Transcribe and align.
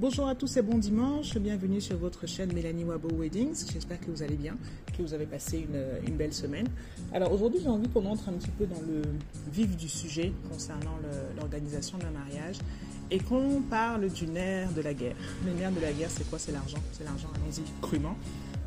Bonjour 0.00 0.28
à 0.28 0.36
tous 0.36 0.56
et 0.56 0.62
bon 0.62 0.78
dimanche, 0.78 1.36
bienvenue 1.38 1.80
sur 1.80 1.96
votre 1.96 2.24
chaîne 2.28 2.52
Mélanie 2.52 2.84
Wabo 2.84 3.08
Weddings. 3.16 3.66
J'espère 3.72 3.98
que 3.98 4.12
vous 4.12 4.22
allez 4.22 4.36
bien, 4.36 4.56
que 4.96 5.02
vous 5.02 5.12
avez 5.12 5.26
passé 5.26 5.66
une, 6.06 6.14
belle 6.16 6.32
semaine. 6.32 6.68
Alors 7.12 7.32
aujourd'hui 7.32 7.58
j'ai 7.60 7.68
envie 7.68 7.88
qu'on 7.88 8.06
entre 8.06 8.28
un 8.28 8.34
petit 8.34 8.50
peu 8.50 8.64
dans 8.66 8.80
le 8.86 9.02
vif 9.52 9.76
du 9.76 9.88
sujet 9.88 10.32
concernant 10.52 10.96
l'organisation 11.36 11.98
d'un 11.98 12.12
mariage 12.12 12.58
et 13.10 13.18
qu'on 13.18 13.60
parle 13.68 14.08
du 14.08 14.28
nerf 14.28 14.70
de 14.72 14.82
la 14.82 14.94
guerre. 14.94 15.16
Le 15.44 15.52
nerf 15.52 15.72
de 15.72 15.80
la 15.80 15.90
guerre 15.90 16.10
c'est 16.12 16.30
quoi? 16.30 16.38
C'est 16.38 16.52
l'argent, 16.52 16.78
c'est 16.92 17.02
l'argent, 17.02 17.30
allons-y 17.34 17.64
crûment, 17.82 18.16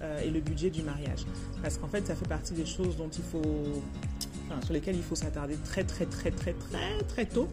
euh, 0.01 0.19
et 0.19 0.29
le 0.29 0.41
budget 0.41 0.69
du 0.69 0.83
mariage. 0.83 1.25
Parce 1.63 1.77
qu'en 1.77 1.87
fait 1.87 2.05
ça 2.05 2.13
fait 2.13 2.27
partie 2.27 2.55
des 2.55 2.65
choses 2.65 2.97
dont 2.97 3.09
sur 3.09 4.73
lesquelles 4.73 4.97
il 4.97 5.01
faut 5.01 5.15
s'attarder 5.15 5.55
très 5.63 5.85
très 5.85 6.07
très 6.07 6.31
très 6.31 6.51
très 6.51 6.97
très 7.07 7.25
tôt 7.25 7.47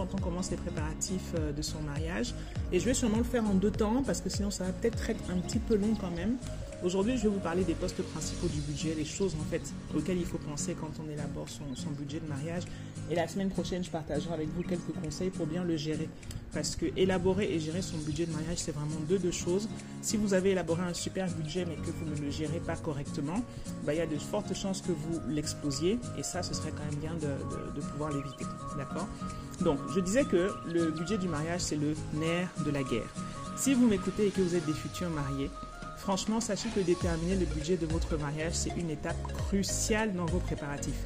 quand 0.00 0.14
on 0.14 0.18
commence 0.18 0.50
les 0.50 0.56
préparatifs 0.56 1.34
euh, 1.38 1.52
de 1.52 1.62
son 1.62 1.80
mariage. 1.82 2.34
Et 2.72 2.80
je 2.80 2.86
vais 2.86 2.94
sûrement 2.94 3.18
le 3.18 3.24
faire 3.24 3.44
en 3.44 3.54
deux 3.54 3.70
temps 3.70 4.02
parce 4.04 4.20
que 4.20 4.30
sinon 4.30 4.50
ça 4.50 4.64
va 4.64 4.72
peut-être 4.72 5.10
être 5.10 5.30
un 5.30 5.38
petit 5.38 5.58
peu 5.58 5.76
long 5.76 5.94
quand 6.00 6.10
même. 6.10 6.36
Aujourd'hui, 6.82 7.18
je 7.18 7.24
vais 7.24 7.28
vous 7.28 7.40
parler 7.40 7.62
des 7.62 7.74
postes 7.74 8.02
principaux 8.02 8.46
du 8.48 8.58
budget, 8.60 8.94
les 8.96 9.04
choses 9.04 9.36
en 9.38 9.44
fait 9.50 9.60
auxquelles 9.94 10.16
il 10.16 10.24
faut 10.24 10.38
penser 10.38 10.74
quand 10.80 10.90
on 11.04 11.10
élabore 11.10 11.46
son, 11.48 11.90
budget 11.90 12.20
de 12.20 12.26
mariage. 12.26 12.62
Et 13.10 13.14
la 13.14 13.28
semaine 13.28 13.50
prochaine, 13.50 13.84
je 13.84 13.90
partagerai 13.90 14.32
avec 14.32 14.48
vous 14.56 14.62
quelques 14.62 14.94
conseils 15.02 15.28
pour 15.28 15.46
bien 15.46 15.62
le 15.62 15.76
gérer. 15.76 16.08
Parce 16.54 16.76
que 16.76 16.86
élaborer 16.96 17.52
et 17.52 17.60
gérer 17.60 17.82
son 17.82 17.98
budget 17.98 18.24
de 18.24 18.32
mariage, 18.32 18.58
c'est 18.58 18.72
vraiment 18.72 18.98
deux, 19.08 19.18
deux 19.18 19.30
choses. 19.30 19.68
Si 20.00 20.16
vous 20.16 20.32
avez 20.32 20.52
élaboré 20.52 20.80
un 20.82 20.94
super 20.94 21.28
budget 21.28 21.66
mais 21.66 21.74
que 21.74 21.90
vous 21.90 22.06
ne 22.06 22.18
le 22.18 22.30
gérez 22.30 22.60
pas 22.60 22.76
correctement, 22.76 23.44
bah, 23.84 23.92
il 23.92 23.98
y 23.98 24.00
a 24.00 24.06
de 24.06 24.16
fortes 24.16 24.54
chances 24.54 24.80
que 24.80 24.92
vous 24.92 25.20
l'explosiez. 25.28 25.98
Et 26.16 26.22
ça, 26.22 26.42
ce 26.42 26.54
serait 26.54 26.72
quand 26.72 26.84
même 26.90 26.98
bien 26.98 27.14
de, 27.14 27.78
de 27.78 27.86
pouvoir 27.88 28.10
l'éviter. 28.10 28.46
D'accord? 28.78 29.06
Donc, 29.60 29.78
je 29.94 30.00
disais 30.00 30.24
que 30.24 30.50
le 30.72 30.90
budget 30.92 31.18
du 31.18 31.28
mariage, 31.28 31.60
c'est 31.60 31.76
le 31.76 31.94
nerf 32.14 32.48
de 32.64 32.70
la 32.70 32.82
guerre. 32.82 33.12
Si 33.56 33.74
vous 33.74 33.86
m'écoutez 33.86 34.28
et 34.28 34.30
que 34.30 34.40
vous 34.40 34.54
êtes 34.54 34.64
des 34.64 34.72
futurs 34.72 35.10
mariés, 35.10 35.50
Franchement, 36.00 36.40
sachez 36.40 36.70
que 36.70 36.80
déterminer 36.80 37.36
le 37.36 37.44
budget 37.44 37.76
de 37.76 37.84
votre 37.84 38.16
mariage, 38.16 38.54
c'est 38.54 38.72
une 38.76 38.88
étape 38.88 39.20
cruciale 39.34 40.14
dans 40.14 40.24
vos 40.24 40.38
préparatifs. 40.38 41.04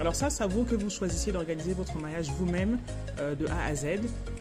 Alors 0.00 0.14
ça, 0.14 0.28
ça 0.28 0.46
vaut 0.46 0.64
que 0.64 0.74
vous 0.74 0.90
choisissiez 0.90 1.32
d'organiser 1.32 1.72
votre 1.72 1.96
mariage 1.98 2.28
vous-même 2.38 2.78
euh, 3.20 3.34
de 3.34 3.46
A 3.46 3.66
à 3.66 3.74
Z 3.74 3.86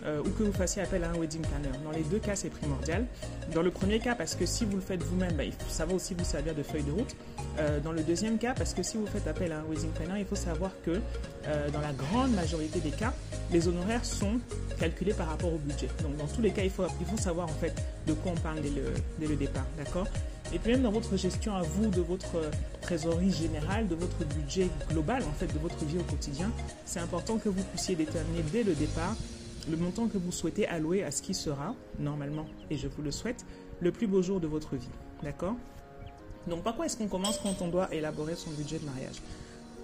euh, 0.04 0.22
ou 0.26 0.30
que 0.30 0.44
vous 0.44 0.52
fassiez 0.52 0.82
appel 0.82 1.04
à 1.04 1.12
un 1.12 1.14
wedding 1.14 1.42
planner. 1.42 1.78
Dans 1.84 1.92
les 1.92 2.02
deux 2.04 2.18
cas, 2.18 2.36
c'est 2.36 2.50
primordial. 2.50 3.06
Dans 3.54 3.62
le 3.62 3.70
premier 3.70 4.00
cas, 4.00 4.16
parce 4.16 4.34
que 4.36 4.48
si 4.48 4.66
vous 4.66 4.78
le 4.78 4.82
faites 4.82 5.04
vous-même, 5.04 5.34
bah, 5.34 5.44
ça 5.70 5.86
va 5.86 5.94
aussi 5.94 6.16
vous 6.16 6.24
servir 6.24 6.56
de 6.56 6.64
feuille 6.64 6.84
de 6.84 6.92
route. 6.92 7.16
Euh, 7.60 7.80
dans 7.80 7.92
le 7.92 8.02
deuxième 8.02 8.40
cas, 8.40 8.56
parce 8.56 8.74
que 8.74 8.82
si 8.82 8.98
vous 8.98 9.06
faites 9.06 9.28
appel 9.28 9.52
à 9.52 9.60
un 9.60 9.64
wedding 9.70 9.92
planner, 9.92 10.20
il 10.20 10.26
faut 10.26 10.36
savoir 10.36 10.72
que 10.84 11.00
dans 11.74 11.82
la 11.82 11.92
grande 11.92 12.32
majorité 12.32 12.80
des 12.80 12.92
cas, 12.92 13.14
les 13.52 13.68
honoraires 13.68 14.06
sont 14.06 14.40
calculés 14.80 15.14
par 15.14 15.28
rapport 15.28 15.54
au 15.54 15.58
budget. 15.58 15.90
Donc 16.02 16.16
dans 16.18 16.28
tous 16.28 16.42
les 16.42 16.52
cas, 16.52 16.64
il 16.64 16.70
faut, 16.70 16.86
il 17.02 17.06
faut 17.06 17.18
savoir 17.18 17.48
en 17.48 17.54
fait 17.54 17.74
de 18.08 18.14
quoi 18.14 18.32
on 18.32 18.40
parle 18.40 18.62
dès 18.62 18.70
le, 18.70 18.94
dès 19.20 19.28
le 19.28 19.36
départ. 19.36 19.66
D'accord? 19.78 20.08
Et 20.54 20.60
puis 20.60 20.72
même 20.72 20.84
dans 20.84 20.92
votre 20.92 21.18
gestion 21.18 21.56
à 21.56 21.64
vous 21.64 21.88
de 21.90 22.02
votre 22.02 22.52
trésorerie 22.82 23.32
générale, 23.32 23.88
de 23.88 23.96
votre 23.96 24.24
budget 24.26 24.70
global, 24.90 25.24
en 25.24 25.32
fait, 25.32 25.52
de 25.52 25.60
votre 25.60 25.84
vie 25.86 25.98
au 25.98 26.04
quotidien, 26.04 26.52
c'est 26.86 27.00
important 27.00 27.38
que 27.38 27.50
vous 27.50 27.64
puissiez 27.64 27.96
déterminer 27.96 28.44
dès 28.52 28.64
le 28.64 28.74
départ 28.74 29.16
le 29.70 29.78
montant 29.78 30.08
que 30.08 30.18
vous 30.18 30.32
souhaitez 30.32 30.68
allouer 30.68 31.04
à 31.04 31.12
ce 31.12 31.22
qui 31.22 31.34
sera, 31.34 31.74
normalement, 31.98 32.46
et 32.70 32.78
je 32.78 32.88
vous 32.88 33.02
le 33.02 33.12
souhaite, 33.12 33.46
le 33.80 33.92
plus 33.92 34.08
beau 34.08 34.22
jour 34.22 34.40
de 34.40 34.48
votre 34.48 34.76
vie. 34.76 34.90
D'accord? 35.24 35.56
Donc 36.48 36.64
par 36.64 36.76
quoi 36.76 36.86
est-ce 36.86 36.98
qu'on 36.98 37.08
commence 37.08 37.40
quand 37.40 37.62
on 37.62 37.70
doit 37.70 37.94
élaborer 37.94 38.36
son 38.36 38.52
budget 38.52 38.78
de 38.78 38.86
mariage? 38.86 39.22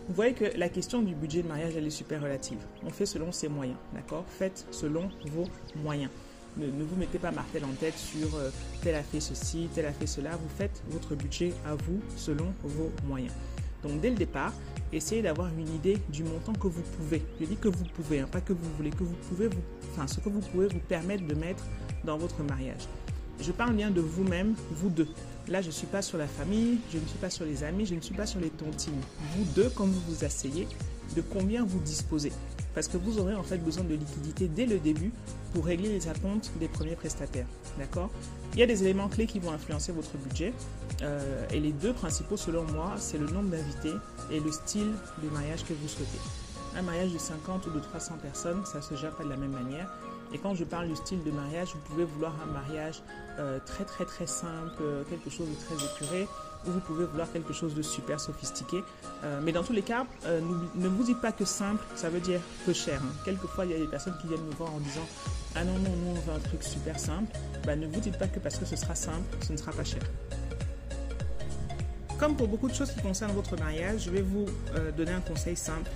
Vous 0.08 0.16
voyez 0.16 0.34
que 0.34 0.46
la 0.58 0.70
question 0.70 1.02
du 1.02 1.16
budget 1.16 1.44
de 1.44 1.48
mariage, 1.48 1.76
elle 1.78 1.88
est 1.88 1.92
super 1.92 2.22
relative. 2.22 2.60
On 2.86 2.90
fait 2.90 3.06
selon 3.06 3.32
ses 3.32 3.48
moyens, 3.48 3.78
d'accord? 3.94 4.26
Faites 4.28 4.66
selon 4.72 5.10
vos 5.32 5.46
moyens. 5.76 6.12
Ne, 6.58 6.84
vous 6.84 6.96
mettez 6.98 7.20
pas 7.20 7.32
martel 7.32 7.64
en 7.64 7.74
tête 7.80 7.98
sur 7.98 8.36
euh, 8.36 8.50
tel 8.82 8.96
a 8.96 9.04
fait 9.04 9.20
ceci, 9.20 9.70
tel 9.74 9.86
a 9.86 9.94
fait 9.94 10.08
cela. 10.08 10.32
Vous 10.32 10.50
faites 10.58 10.82
votre 10.90 11.16
budget 11.16 11.54
à 11.66 11.76
vous 11.76 12.02
selon 12.18 12.54
vos 12.64 12.92
moyens. 13.08 13.34
Donc 13.84 14.02
dès 14.02 14.10
le 14.10 14.16
départ, 14.16 14.54
essayez 14.92 15.22
d'avoir 15.22 15.50
une 15.58 15.74
idée 15.74 15.98
du 16.10 16.24
montant 16.24 16.54
que 16.54 16.68
vous 16.68 16.82
pouvez. 16.98 17.24
Je 17.40 17.46
dis 17.46 17.56
que 17.56 17.70
vous 17.70 17.86
pouvez, 17.96 18.20
hein, 18.20 18.28
pas 18.30 18.42
que 18.42 18.54
vous 18.54 18.70
voulez, 18.78 18.90
que 18.90 19.04
vous 19.04 19.16
pouvez, 19.30 19.48
vous, 19.48 20.08
ce 20.08 20.20
que 20.20 20.30
vous 20.30 20.42
pouvez 20.42 20.68
vous 20.68 20.80
permettre 20.80 21.26
de 21.26 21.36
mettre 21.36 21.64
dans 22.04 22.18
votre 22.18 22.44
mariage. 22.44 22.88
Je 23.42 23.54
parle 23.54 23.74
bien 23.74 23.90
de 23.90 24.02
vous-même, 24.02 24.54
vous 24.72 24.90
deux. 24.90 25.08
Là, 25.48 25.62
je 25.62 25.68
ne 25.68 25.72
suis 25.72 25.88
pas 25.88 26.02
sur 26.02 26.18
la 26.18 26.28
famille, 26.28 26.80
je 26.92 26.98
ne 26.98 27.06
suis 27.06 27.18
pas 27.18 27.30
sur 27.30 27.46
les 27.46 27.64
amis, 27.64 27.86
je 27.86 27.96
ne 27.96 28.02
suis 28.02 28.14
pas 28.14 28.26
sur 28.26 28.42
les 28.42 28.50
tontines. 28.50 29.00
Vous 29.36 29.46
deux, 29.56 29.70
quand 29.74 29.86
vous 29.86 30.02
vous 30.10 30.26
asseyez, 30.26 30.68
de 31.16 31.22
combien 31.22 31.64
vous 31.64 31.80
disposez? 31.80 32.34
Parce 32.76 32.88
que 32.88 32.98
vous 32.98 33.18
aurez 33.18 33.36
en 33.36 33.44
fait 33.44 33.58
besoin 33.58 33.86
de 33.86 33.96
liquidité 33.96 34.48
dès 34.48 34.66
le 34.66 34.78
début 34.78 35.12
pour 35.54 35.66
régler 35.66 35.90
les 35.90 36.08
attentes 36.08 36.52
des 36.60 36.68
premiers 36.68 36.96
prestataires. 36.96 37.48
D'accord? 37.78 38.10
Il 38.54 38.60
y 38.60 38.64
a 38.64 38.66
des 38.66 38.84
éléments 38.84 39.08
clés 39.08 39.28
qui 39.28 39.40
vont 39.40 39.52
influencer 39.52 39.92
votre 39.92 40.18
budget. 40.18 40.54
Euh, 41.02 41.46
et 41.52 41.60
les 41.60 41.72
deux 41.72 41.94
principaux, 41.94 42.38
selon 42.38 42.64
moi, 42.64 42.96
c'est 42.98 43.18
le 43.18 43.28
nombre 43.28 43.50
d'invités 43.50 43.94
et 44.32 44.40
le 44.40 44.52
style 44.52 44.92
de 45.24 45.30
mariage 45.30 45.64
que 45.64 45.74
vous 45.74 45.88
souhaitez. 45.88 46.20
Un 46.76 46.82
mariage 46.82 47.14
de 47.14 47.18
50 47.18 47.68
ou 47.68 47.72
de 47.72 47.80
300 47.80 48.16
personnes, 48.22 48.66
ça 48.66 48.80
ne 48.80 48.84
se 48.84 48.96
gère 48.96 49.16
pas 49.16 49.24
de 49.24 49.30
la 49.30 49.38
même 49.38 49.52
manière. 49.52 49.90
Et 50.34 50.38
quand 50.38 50.54
je 50.54 50.64
parle 50.64 50.88
du 50.88 50.96
style 50.96 51.24
de 51.24 51.32
mariage, 51.32 51.70
vous 51.74 51.82
pouvez 51.90 52.04
vouloir 52.04 52.34
un 52.44 52.52
mariage 52.52 53.02
euh, 53.40 53.60
très 53.66 53.86
très 53.86 54.06
très 54.06 54.28
simple, 54.28 54.78
euh, 54.82 55.04
quelque 55.10 55.30
chose 55.30 55.48
de 55.48 55.56
très 55.56 55.76
épuré, 55.84 56.28
vous 56.66 56.80
pouvez 56.80 57.06
vouloir 57.06 57.32
quelque 57.32 57.54
chose 57.54 57.74
de 57.74 57.82
super 57.82 58.20
sophistiqué. 58.20 58.84
Euh, 59.24 59.40
mais 59.44 59.52
dans 59.52 59.64
tous 59.64 59.74
les 59.74 59.82
cas, 59.82 60.06
ne 60.28 60.88
vous 60.88 61.04
dites 61.04 61.22
pas 61.22 61.32
que 61.32 61.46
simple, 61.46 61.84
ça 61.96 62.10
veut 62.10 62.20
dire 62.20 62.40
peu 62.66 62.74
cher. 62.74 63.02
Hein. 63.04 63.14
Quelquefois, 63.26 63.66
il 63.66 63.72
y 63.72 63.76
a 63.76 63.78
des 63.78 63.88
personnes 63.88 64.16
qui 64.22 64.28
viennent 64.28 64.46
me 64.46 64.54
voir 64.54 64.74
en 64.74 64.80
disant 64.80 65.08
Ah 65.56 65.64
non, 65.64 65.74
non, 65.74 65.90
nous 65.90 66.12
on 66.12 66.14
veut 66.14 66.34
un 66.34 66.40
truc 66.40 66.64
super 66.64 67.00
simple. 67.00 67.32
Bah, 67.66 67.76
ne 67.76 67.88
vous 67.88 68.00
dites 68.00 68.18
pas 68.18 68.28
que 68.28 68.40
parce 68.40 68.58
que 68.58 68.66
ce 68.66 68.76
sera 68.76 68.96
simple, 68.96 69.38
ce 69.46 69.52
ne 69.52 69.58
sera 69.58 69.72
pas 69.72 69.84
cher. 69.84 70.02
Comme 72.20 72.36
pour 72.36 72.50
beaucoup 72.50 72.68
de 72.68 72.74
choses 72.74 72.92
qui 72.92 73.02
concernent 73.02 73.32
votre 73.32 73.58
mariage, 73.58 74.04
je 74.06 74.10
vais 74.10 74.22
vous 74.22 74.46
donner 74.98 75.14
un 75.14 75.22
conseil 75.22 75.56
simple 75.56 75.90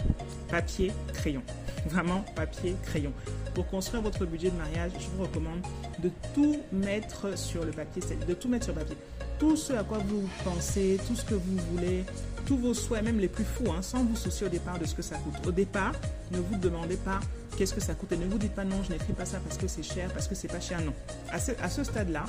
papier, 0.49 0.93
crayon. 1.13 1.43
Vraiment 1.85 2.23
papier, 2.33 2.77
crayon. 2.83 3.11
Pour 3.53 3.67
construire 3.67 4.01
votre 4.01 4.25
budget 4.25 4.49
de 4.49 4.55
mariage, 4.55 4.91
je 4.97 5.07
vous 5.17 5.23
recommande 5.23 5.59
de 5.99 6.09
tout 6.33 6.61
mettre 6.71 7.37
sur 7.37 7.65
le 7.65 7.71
papier, 7.71 8.01
de 8.25 8.33
tout 8.33 8.47
mettre 8.47 8.65
sur 8.65 8.73
papier. 8.73 8.95
Tout 9.43 9.57
ce 9.57 9.73
à 9.73 9.83
quoi 9.83 9.97
vous 9.97 10.23
pensez, 10.45 10.97
tout 11.05 11.17
ce 11.17 11.25
que 11.25 11.33
vous 11.33 11.57
voulez, 11.73 12.05
tous 12.45 12.55
vos 12.55 12.73
souhaits, 12.73 13.03
même 13.03 13.19
les 13.19 13.27
plus 13.27 13.43
fous, 13.43 13.69
hein, 13.73 13.81
sans 13.81 14.01
vous 14.01 14.15
soucier 14.15 14.47
au 14.47 14.49
départ 14.49 14.79
de 14.79 14.85
ce 14.85 14.95
que 14.95 15.01
ça 15.01 15.17
coûte. 15.17 15.45
Au 15.45 15.51
départ, 15.51 15.91
ne 16.31 16.37
vous 16.37 16.55
demandez 16.55 16.95
pas 16.95 17.19
qu'est-ce 17.57 17.73
que 17.73 17.81
ça 17.81 17.93
coûte 17.93 18.13
et 18.13 18.15
ne 18.15 18.25
vous 18.25 18.37
dites 18.37 18.53
pas 18.55 18.63
non, 18.63 18.81
je 18.87 18.93
n'écris 18.93 19.11
pas 19.11 19.25
ça 19.25 19.39
parce 19.39 19.57
que 19.57 19.67
c'est 19.67 19.83
cher, 19.83 20.09
parce 20.13 20.29
que 20.29 20.33
c'est 20.33 20.47
pas 20.47 20.61
cher. 20.61 20.79
Non. 20.79 20.93
À 21.29 21.39
ce, 21.69 21.83
stade-là, 21.83 22.23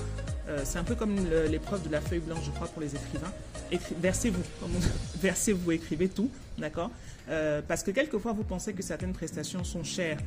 euh, 0.48 0.62
c'est 0.64 0.78
un 0.78 0.82
peu 0.82 0.96
comme 0.96 1.14
l'épreuve 1.48 1.86
de 1.86 1.92
la 1.92 2.00
feuille 2.00 2.18
blanche, 2.18 2.46
je 2.46 2.50
crois, 2.50 2.66
pour 2.66 2.82
les 2.82 2.92
écrivains. 2.96 3.32
Versez-vous, 4.00 4.42
versez-vous, 5.22 5.70
écrivez 5.70 6.08
tout, 6.08 6.32
d'accord? 6.58 6.90
Euh, 7.28 7.62
Parce 7.66 7.84
que 7.84 7.92
quelquefois, 7.92 8.32
vous 8.32 8.42
pensez 8.42 8.72
que 8.72 8.82
certaines 8.82 9.12
prestations 9.12 9.62
sont 9.62 9.84
chères 9.84 10.18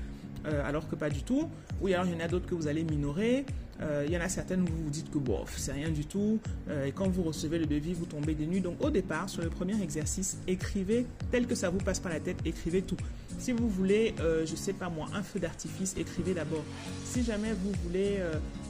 euh, 0.46 0.66
alors 0.66 0.88
que 0.88 0.96
pas 0.96 1.10
du 1.10 1.24
tout. 1.24 1.50
Ou 1.82 1.88
alors 1.88 2.06
il 2.06 2.14
y 2.14 2.16
en 2.16 2.24
a 2.24 2.28
d'autres 2.30 2.48
que 2.48 2.56
vous 2.56 2.68
allez 2.68 2.84
minorer. 2.84 3.46
Euh, 3.82 4.04
il 4.08 4.14
y 4.14 4.18
en 4.18 4.22
a 4.22 4.30
certaines 4.30 4.62
où 4.62 4.66
vous 4.66 4.84
vous 4.86 4.90
dites 4.90 5.12
que 5.12 5.18
bof, 5.18 5.54
c'est 5.58 5.72
rien 5.72 5.90
du 5.90 6.06
tout. 6.06 6.40
Euh, 6.70 6.86
et 6.86 6.92
quand 6.92 7.08
vous 7.08 7.24
recevez 7.24 7.60
le 7.60 7.66
devis, 7.66 7.94
vous 7.94 8.06
tombez 8.06 8.34
des 8.34 8.46
nues. 8.46 8.62
Donc 8.62 8.84
au 8.84 8.90
départ, 8.90 9.30
sur 9.30 9.44
le 9.44 9.50
premier 9.50 9.82
exercice, 9.82 10.38
écrivez 10.48 11.06
tel 11.32 11.46
que 11.48 11.56
ça 11.56 11.70
vous 11.70 11.78
passe 11.78 12.00
par 12.00 12.12
la 12.12 12.20
tête, 12.20 12.38
écrivez 12.46 12.82
tout. 12.82 12.98
Si 13.40 13.52
vous 13.52 13.70
voulez, 13.70 14.16
je 14.20 14.56
sais 14.56 14.74
pas 14.74 14.90
moi, 14.90 15.08
un 15.14 15.22
feu 15.22 15.40
d'artifice, 15.40 15.96
écrivez 15.98 16.34
d'abord. 16.34 16.64
Si 17.06 17.24
jamais 17.24 17.52
vous 17.54 17.72
voulez, 17.84 18.18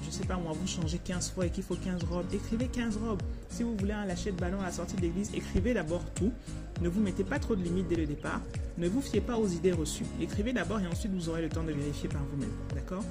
je 0.04 0.12
sais 0.12 0.26
pas 0.26 0.36
moi, 0.36 0.52
vous 0.54 0.68
changer 0.68 0.98
15 0.98 1.32
fois 1.32 1.46
et 1.46 1.50
qu'il 1.50 1.64
faut 1.64 1.76
15 1.76 2.04
robes, 2.04 2.26
écrivez 2.34 2.68
15 2.68 2.98
robes. 2.98 3.22
Si 3.50 3.64
vous 3.64 3.78
voulez 3.78 3.94
un 3.94 4.06
lâcher 4.06 4.32
de 4.32 4.38
ballon 4.38 4.60
à 4.60 4.66
la 4.66 4.72
sortie 4.72 4.96
de 4.98 5.02
l'église, 5.02 5.32
écrivez 5.34 5.74
d'abord 5.74 6.04
tout. 6.16 6.34
Ne 6.82 6.90
vous 6.90 7.00
mettez 7.00 7.24
pas 7.24 7.40
trop 7.40 7.56
de 7.56 7.64
limites 7.64 7.88
dès 7.88 7.96
le 7.96 8.06
départ. 8.06 8.42
Ne 8.78 8.88
vous 8.88 9.02
fiez 9.02 9.22
pas 9.22 9.38
aux 9.38 9.48
idées 9.48 9.72
reçues. 9.72 10.06
Écrivez 10.22 10.54
d'abord 10.54 10.80
et 10.80 10.88
ensuite 10.88 11.12
vous 11.14 11.30
aurez 11.30 11.42
le 11.42 11.50
temps 11.50 11.64
de 11.64 11.72
vérifier 11.72 12.10
par 12.10 12.22
vous-même. 12.26 12.52
D'accord? 12.76 13.04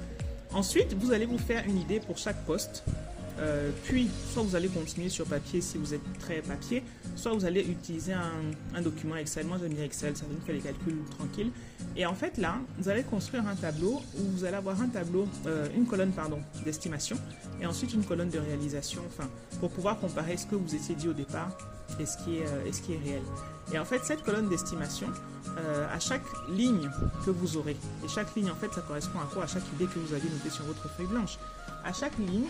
Ensuite, 0.53 0.93
vous 0.93 1.11
allez 1.11 1.25
vous 1.25 1.37
faire 1.37 1.63
une 1.67 1.77
idée 1.77 1.99
pour 1.99 2.17
chaque 2.17 2.43
poste. 2.45 2.83
Euh, 3.39 3.69
puis, 3.83 4.09
soit 4.33 4.41
vous 4.41 4.55
allez 4.55 4.67
continuer 4.67 5.09
sur 5.09 5.25
papier 5.25 5.61
si 5.61 5.77
vous 5.77 5.93
êtes 5.93 6.01
très 6.19 6.41
papier, 6.41 6.81
soit 7.15 7.33
vous 7.33 7.45
allez 7.45 7.61
utiliser 7.61 8.13
un, 8.13 8.81
document 8.81 9.15
Excel. 9.15 9.45
Moi, 9.45 9.57
j'aime 9.61 9.73
bien 9.73 9.83
Excel, 9.83 10.17
ça 10.17 10.25
me 10.25 10.39
fait 10.45 10.53
les 10.53 10.59
calculs 10.59 10.97
tranquilles. 11.17 11.51
Et 11.95 12.05
en 12.05 12.15
fait, 12.15 12.37
là, 12.37 12.55
vous 12.79 12.89
allez 12.89 13.03
construire 13.03 13.47
un 13.47 13.55
tableau 13.55 14.01
où 14.17 14.23
vous 14.35 14.43
allez 14.43 14.55
avoir 14.55 14.81
un 14.81 14.87
tableau, 14.87 15.27
euh, 15.45 15.67
une 15.75 15.85
colonne, 15.85 16.11
pardon, 16.11 16.39
d'estimation 16.65 17.17
et 17.61 17.65
ensuite 17.65 17.93
une 17.93 18.03
colonne 18.03 18.29
de 18.29 18.39
réalisation, 18.39 19.01
enfin, 19.07 19.29
pour 19.59 19.69
pouvoir 19.69 19.99
comparer 19.99 20.37
ce 20.37 20.45
que 20.45 20.55
vous 20.55 20.73
étiez 20.75 20.95
dit 20.95 21.07
au 21.07 21.13
départ 21.13 21.55
et 21.99 22.05
ce 22.05 22.17
qui 22.17 22.37
est, 22.37 22.47
euh, 22.47 22.65
et 22.65 22.73
ce 22.73 22.81
qui 22.81 22.93
est 22.93 22.99
réel. 23.03 23.21
Et 23.73 23.79
en 23.79 23.85
fait, 23.85 23.99
cette 24.03 24.23
colonne 24.23 24.49
d'estimation, 24.49 25.07
euh, 25.57 25.87
à 25.93 25.99
chaque 25.99 26.23
ligne 26.49 26.89
que 27.25 27.31
vous 27.31 27.57
aurez, 27.57 27.75
et 28.03 28.07
chaque 28.07 28.33
ligne, 28.35 28.49
en 28.49 28.55
fait, 28.55 28.73
ça 28.73 28.81
correspond 28.81 29.19
à 29.19 29.33
quoi? 29.33 29.43
À 29.43 29.47
chaque 29.47 29.67
idée 29.73 29.85
que 29.85 29.99
vous 29.99 30.13
avez 30.13 30.29
notée 30.29 30.49
sur 30.49 30.65
votre 30.65 30.87
feuille 30.89 31.07
blanche. 31.07 31.37
À 31.83 31.93
chaque 31.93 32.17
ligne, 32.17 32.45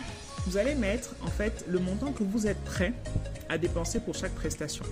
vous 0.46 0.56
allez 0.56 0.74
mettre, 0.74 1.10
en 1.22 1.30
fait, 1.30 1.64
le 1.68 1.78
montant 1.78 2.12
que 2.12 2.22
vous 2.22 2.46
êtes 2.46 2.62
prêt 2.64 2.92
à 3.48 3.58
dépenser 3.58 4.00
pour 4.00 4.14
chaque 4.14 4.34
prestation. 4.34 4.84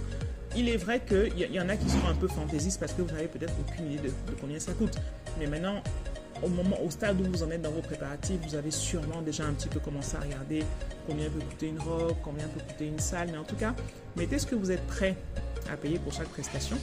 Il 0.56 0.68
est 0.68 0.76
vrai 0.78 1.02
qu'il 1.06 1.36
y, 1.36 1.42
y, 1.54 1.60
en 1.60 1.68
a 1.68 1.76
qui 1.76 1.88
sont 1.90 2.06
un 2.08 2.14
peu 2.14 2.28
fantaisistes 2.28 2.80
parce 2.80 2.92
que 2.92 3.02
vous 3.02 3.12
n'avez 3.12 3.28
peut-être 3.28 3.52
aucune 3.60 3.92
idée 3.92 4.08
de, 4.08 4.08
de 4.08 4.36
combien 4.40 4.58
ça 4.58 4.72
coûte. 4.72 4.96
Mais 5.38 5.46
maintenant, 5.46 5.82
au 6.42 6.48
moment, 6.48 6.76
au 6.82 6.90
stade 6.90 7.20
où 7.20 7.24
vous 7.24 7.42
en 7.42 7.50
êtes 7.50 7.62
dans 7.62 7.70
vos 7.70 7.80
préparatifs, 7.80 8.38
vous 8.46 8.54
avez 8.54 8.70
sûrement 8.70 9.22
déjà 9.22 9.44
un 9.44 9.52
petit 9.52 9.68
peu 9.68 9.80
commencé 9.80 10.16
à 10.16 10.20
regarder 10.20 10.64
combien 11.06 11.28
peut 11.30 11.40
coûter 11.40 11.68
une 11.68 11.80
robe, 11.80 12.14
combien 12.22 12.46
peut 12.48 12.60
coûter 12.60 12.86
une 12.86 12.98
salle. 12.98 13.28
Mais 13.32 13.38
en 13.38 13.44
tout 13.44 13.56
cas, 13.56 13.74
mettez 14.16 14.38
ce 14.38 14.46
que 14.46 14.54
vous 14.54 14.70
êtes 14.70 14.86
prêt 14.86 15.16
à 15.72 15.76
payer 15.76 15.98
pour 15.98 16.12
chaque 16.12 16.28
prestation. 16.28 16.76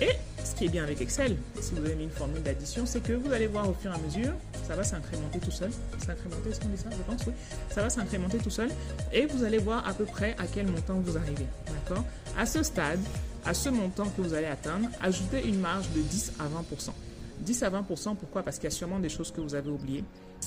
Et 0.00 0.10
ce 0.42 0.54
qui 0.54 0.64
est 0.64 0.68
bien 0.68 0.82
avec 0.82 1.00
Excel, 1.00 1.36
si 1.60 1.74
vous 1.74 1.84
avez 1.84 1.94
mis 1.94 2.04
une 2.04 2.10
formule 2.10 2.42
d'addition, 2.42 2.86
c'est 2.86 3.02
que 3.02 3.12
vous 3.12 3.32
allez 3.32 3.46
voir 3.46 3.68
au 3.68 3.74
fur 3.74 3.90
et 3.90 3.94
à 3.94 3.98
mesure, 3.98 4.32
ça 4.66 4.74
va 4.74 4.82
s'incrémenter 4.82 5.38
tout 5.40 5.50
seul. 5.50 5.70
S'incrémenter, 5.98 6.50
est-ce 6.50 6.60
qu'on 6.60 6.68
ça 6.76 6.88
Je 6.90 7.02
pense, 7.02 7.26
oui. 7.26 7.32
Ça 7.68 7.82
va 7.82 7.90
s'incrémenter 7.90 8.38
tout 8.38 8.50
seul. 8.50 8.70
Et 9.12 9.26
vous 9.26 9.44
allez 9.44 9.58
voir 9.58 9.86
à 9.86 9.92
peu 9.92 10.04
près 10.04 10.34
à 10.38 10.46
quel 10.52 10.66
montant 10.66 10.94
vous 11.00 11.18
arrivez. 11.18 11.46
D'accord? 11.66 12.04
À 12.38 12.46
ce 12.46 12.62
stade, 12.62 13.00
à 13.44 13.52
ce 13.52 13.68
montant 13.68 14.06
que 14.08 14.22
vous 14.22 14.32
allez 14.32 14.46
atteindre, 14.46 14.88
ajoutez 15.02 15.46
une 15.46 15.60
marge 15.60 15.90
de 15.90 16.00
10 16.00 16.32
à 16.38 16.44
20%. 16.44 16.92
10 17.40 17.62
à 17.62 17.70
20%, 17.70 18.16
pourquoi? 18.16 18.42
Parce 18.42 18.56
qu'il 18.56 18.64
y 18.64 18.68
a 18.68 18.70
sûrement 18.70 18.98
des 18.98 19.08
choses 19.08 19.30
que 19.30 19.40
vous 19.40 19.54
avez 19.54 19.70
oubliées 19.70 20.04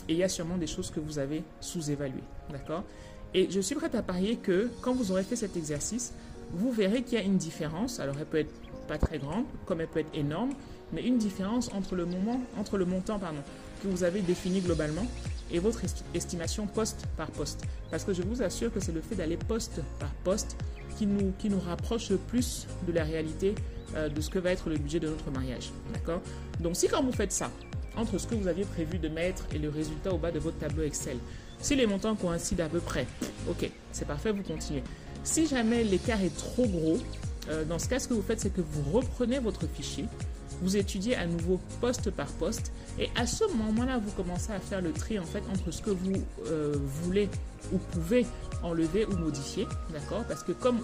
et 0.08 0.14
il 0.14 0.18
y 0.18 0.24
a 0.24 0.30
sûrement 0.30 0.58
des 0.58 0.68
choses 0.68 0.90
que 0.92 1.00
vous 1.00 1.20
avez 1.20 1.44
sous-évaluées. 1.60 2.24
D'accord? 2.52 2.84
Et 3.34 3.50
je 3.50 3.60
suis 3.60 3.76
prête 3.76 3.96
à 3.96 4.04
parier 4.04 4.38
que 4.38 4.70
quand 4.82 4.94
vous 4.94 5.12
aurez 5.12 5.24
fait 5.24 5.36
cet 5.36 5.58
exercice, 5.58 6.14
vous 6.54 6.72
verrez 6.72 7.02
qu'il 7.02 7.18
y 7.18 7.22
a 7.22 7.26
une 7.26 7.38
différence. 7.38 8.00
Alors, 8.00 8.16
elle 8.20 8.26
peut 8.26 8.38
être 8.38 8.54
pas 8.88 8.98
très 8.98 9.18
grande, 9.18 9.46
comme 9.66 9.82
elle 9.82 9.88
peut 9.88 10.00
être 10.00 10.16
énorme, 10.16 10.52
mais 10.92 11.04
une 11.04 11.18
différence 11.18 11.72
entre 11.74 11.96
le, 11.96 12.06
moment, 12.06 12.40
entre 12.58 12.78
le 12.78 12.86
montant 12.86 13.18
pardon, 13.18 13.42
que 13.82 13.88
vous 13.88 14.04
avez 14.04 14.22
défini 14.22 14.62
globalement 14.62 15.06
et 15.52 15.60
votre 15.60 15.82
estimation 16.14 16.68
poste 16.68 17.06
par 17.18 17.28
poste. 17.32 17.64
Parce 17.92 18.04
que 18.04 18.14
je 18.14 18.22
vous 18.22 18.42
assure 18.44 18.72
que 18.74 18.80
c'est 18.80 18.92
le 18.92 19.02
fait 19.02 19.16
d'aller 19.16 19.38
poste 19.38 19.82
par 20.00 20.12
poste 20.24 20.56
qui 20.98 21.06
nous, 21.06 21.32
qui 21.40 21.50
nous 21.50 21.60
rapproche 21.60 22.10
le 22.10 22.18
plus 22.18 22.68
de 22.88 22.92
la 22.92 23.04
réalité 23.04 23.56
euh, 23.96 24.10
de 24.10 24.22
ce 24.22 24.30
que 24.30 24.40
va 24.40 24.52
être 24.52 24.70
le 24.70 24.78
budget 24.78 25.00
de 25.00 25.08
notre 25.08 25.30
mariage. 25.32 25.72
D'accord? 25.94 26.22
Donc 26.60 26.76
si 26.76 26.88
quand 26.88 27.04
vous 27.04 27.12
faites 27.12 27.32
ça, 27.32 27.52
entre 27.96 28.18
ce 28.18 28.28
que 28.28 28.36
vous 28.36 28.48
aviez 28.48 28.66
prévu 28.66 28.98
de 28.98 29.08
mettre 29.08 29.46
et 29.54 29.60
le 29.60 29.70
résultat 29.70 30.14
au 30.14 30.18
bas 30.18 30.32
de 30.32 30.40
votre 30.40 30.58
tableau 30.58 30.84
Excel, 30.84 31.18
si 31.60 31.76
les 31.76 31.86
montants 31.86 32.16
coïncident 32.16 32.66
à 32.66 32.70
peu 32.70 32.80
près, 32.80 33.08
ok, 33.50 33.70
c'est 33.92 34.08
parfait, 34.08 34.32
vous 34.32 34.44
continuez. 34.44 34.84
Si 35.24 35.48
jamais 35.48 35.84
l'écart 35.84 36.22
est 36.22 36.36
trop 36.36 36.68
gros, 36.68 36.98
euh, 37.50 37.64
dans 37.66 37.80
ce 37.80 37.88
cas, 37.88 38.00
ce 38.00 38.08
que 38.08 38.14
vous 38.14 38.22
faites, 38.22 38.40
c'est 38.40 38.54
que 38.54 38.62
vous 38.62 38.92
reprenez 38.92 39.40
votre 39.40 39.68
fichier, 39.68 40.06
vous 40.62 40.78
étudiez 40.78 41.16
à 41.16 41.26
nouveau 41.26 41.60
poste 41.82 42.12
par 42.12 42.28
poste 42.28 42.72
et 43.00 43.10
à 43.16 43.26
ce 43.26 43.44
moment-là, 43.56 43.98
vous 43.98 44.12
commencez 44.12 44.52
à 44.52 44.60
faire 44.60 44.82
le 44.82 44.92
tri 44.92 45.18
en 45.18 45.26
fait 45.26 45.44
entre 45.52 45.72
ce 45.72 45.82
que 45.82 45.90
vous 45.90 46.14
euh, 46.48 46.76
voulez 47.04 47.30
ou 47.72 47.78
pouvez 47.78 48.26
enlever 48.62 49.06
ou 49.06 49.16
modifier, 49.18 49.68
d'accord? 49.92 50.24
Parce 50.28 50.44
que 50.44 50.52
comme 50.52 50.80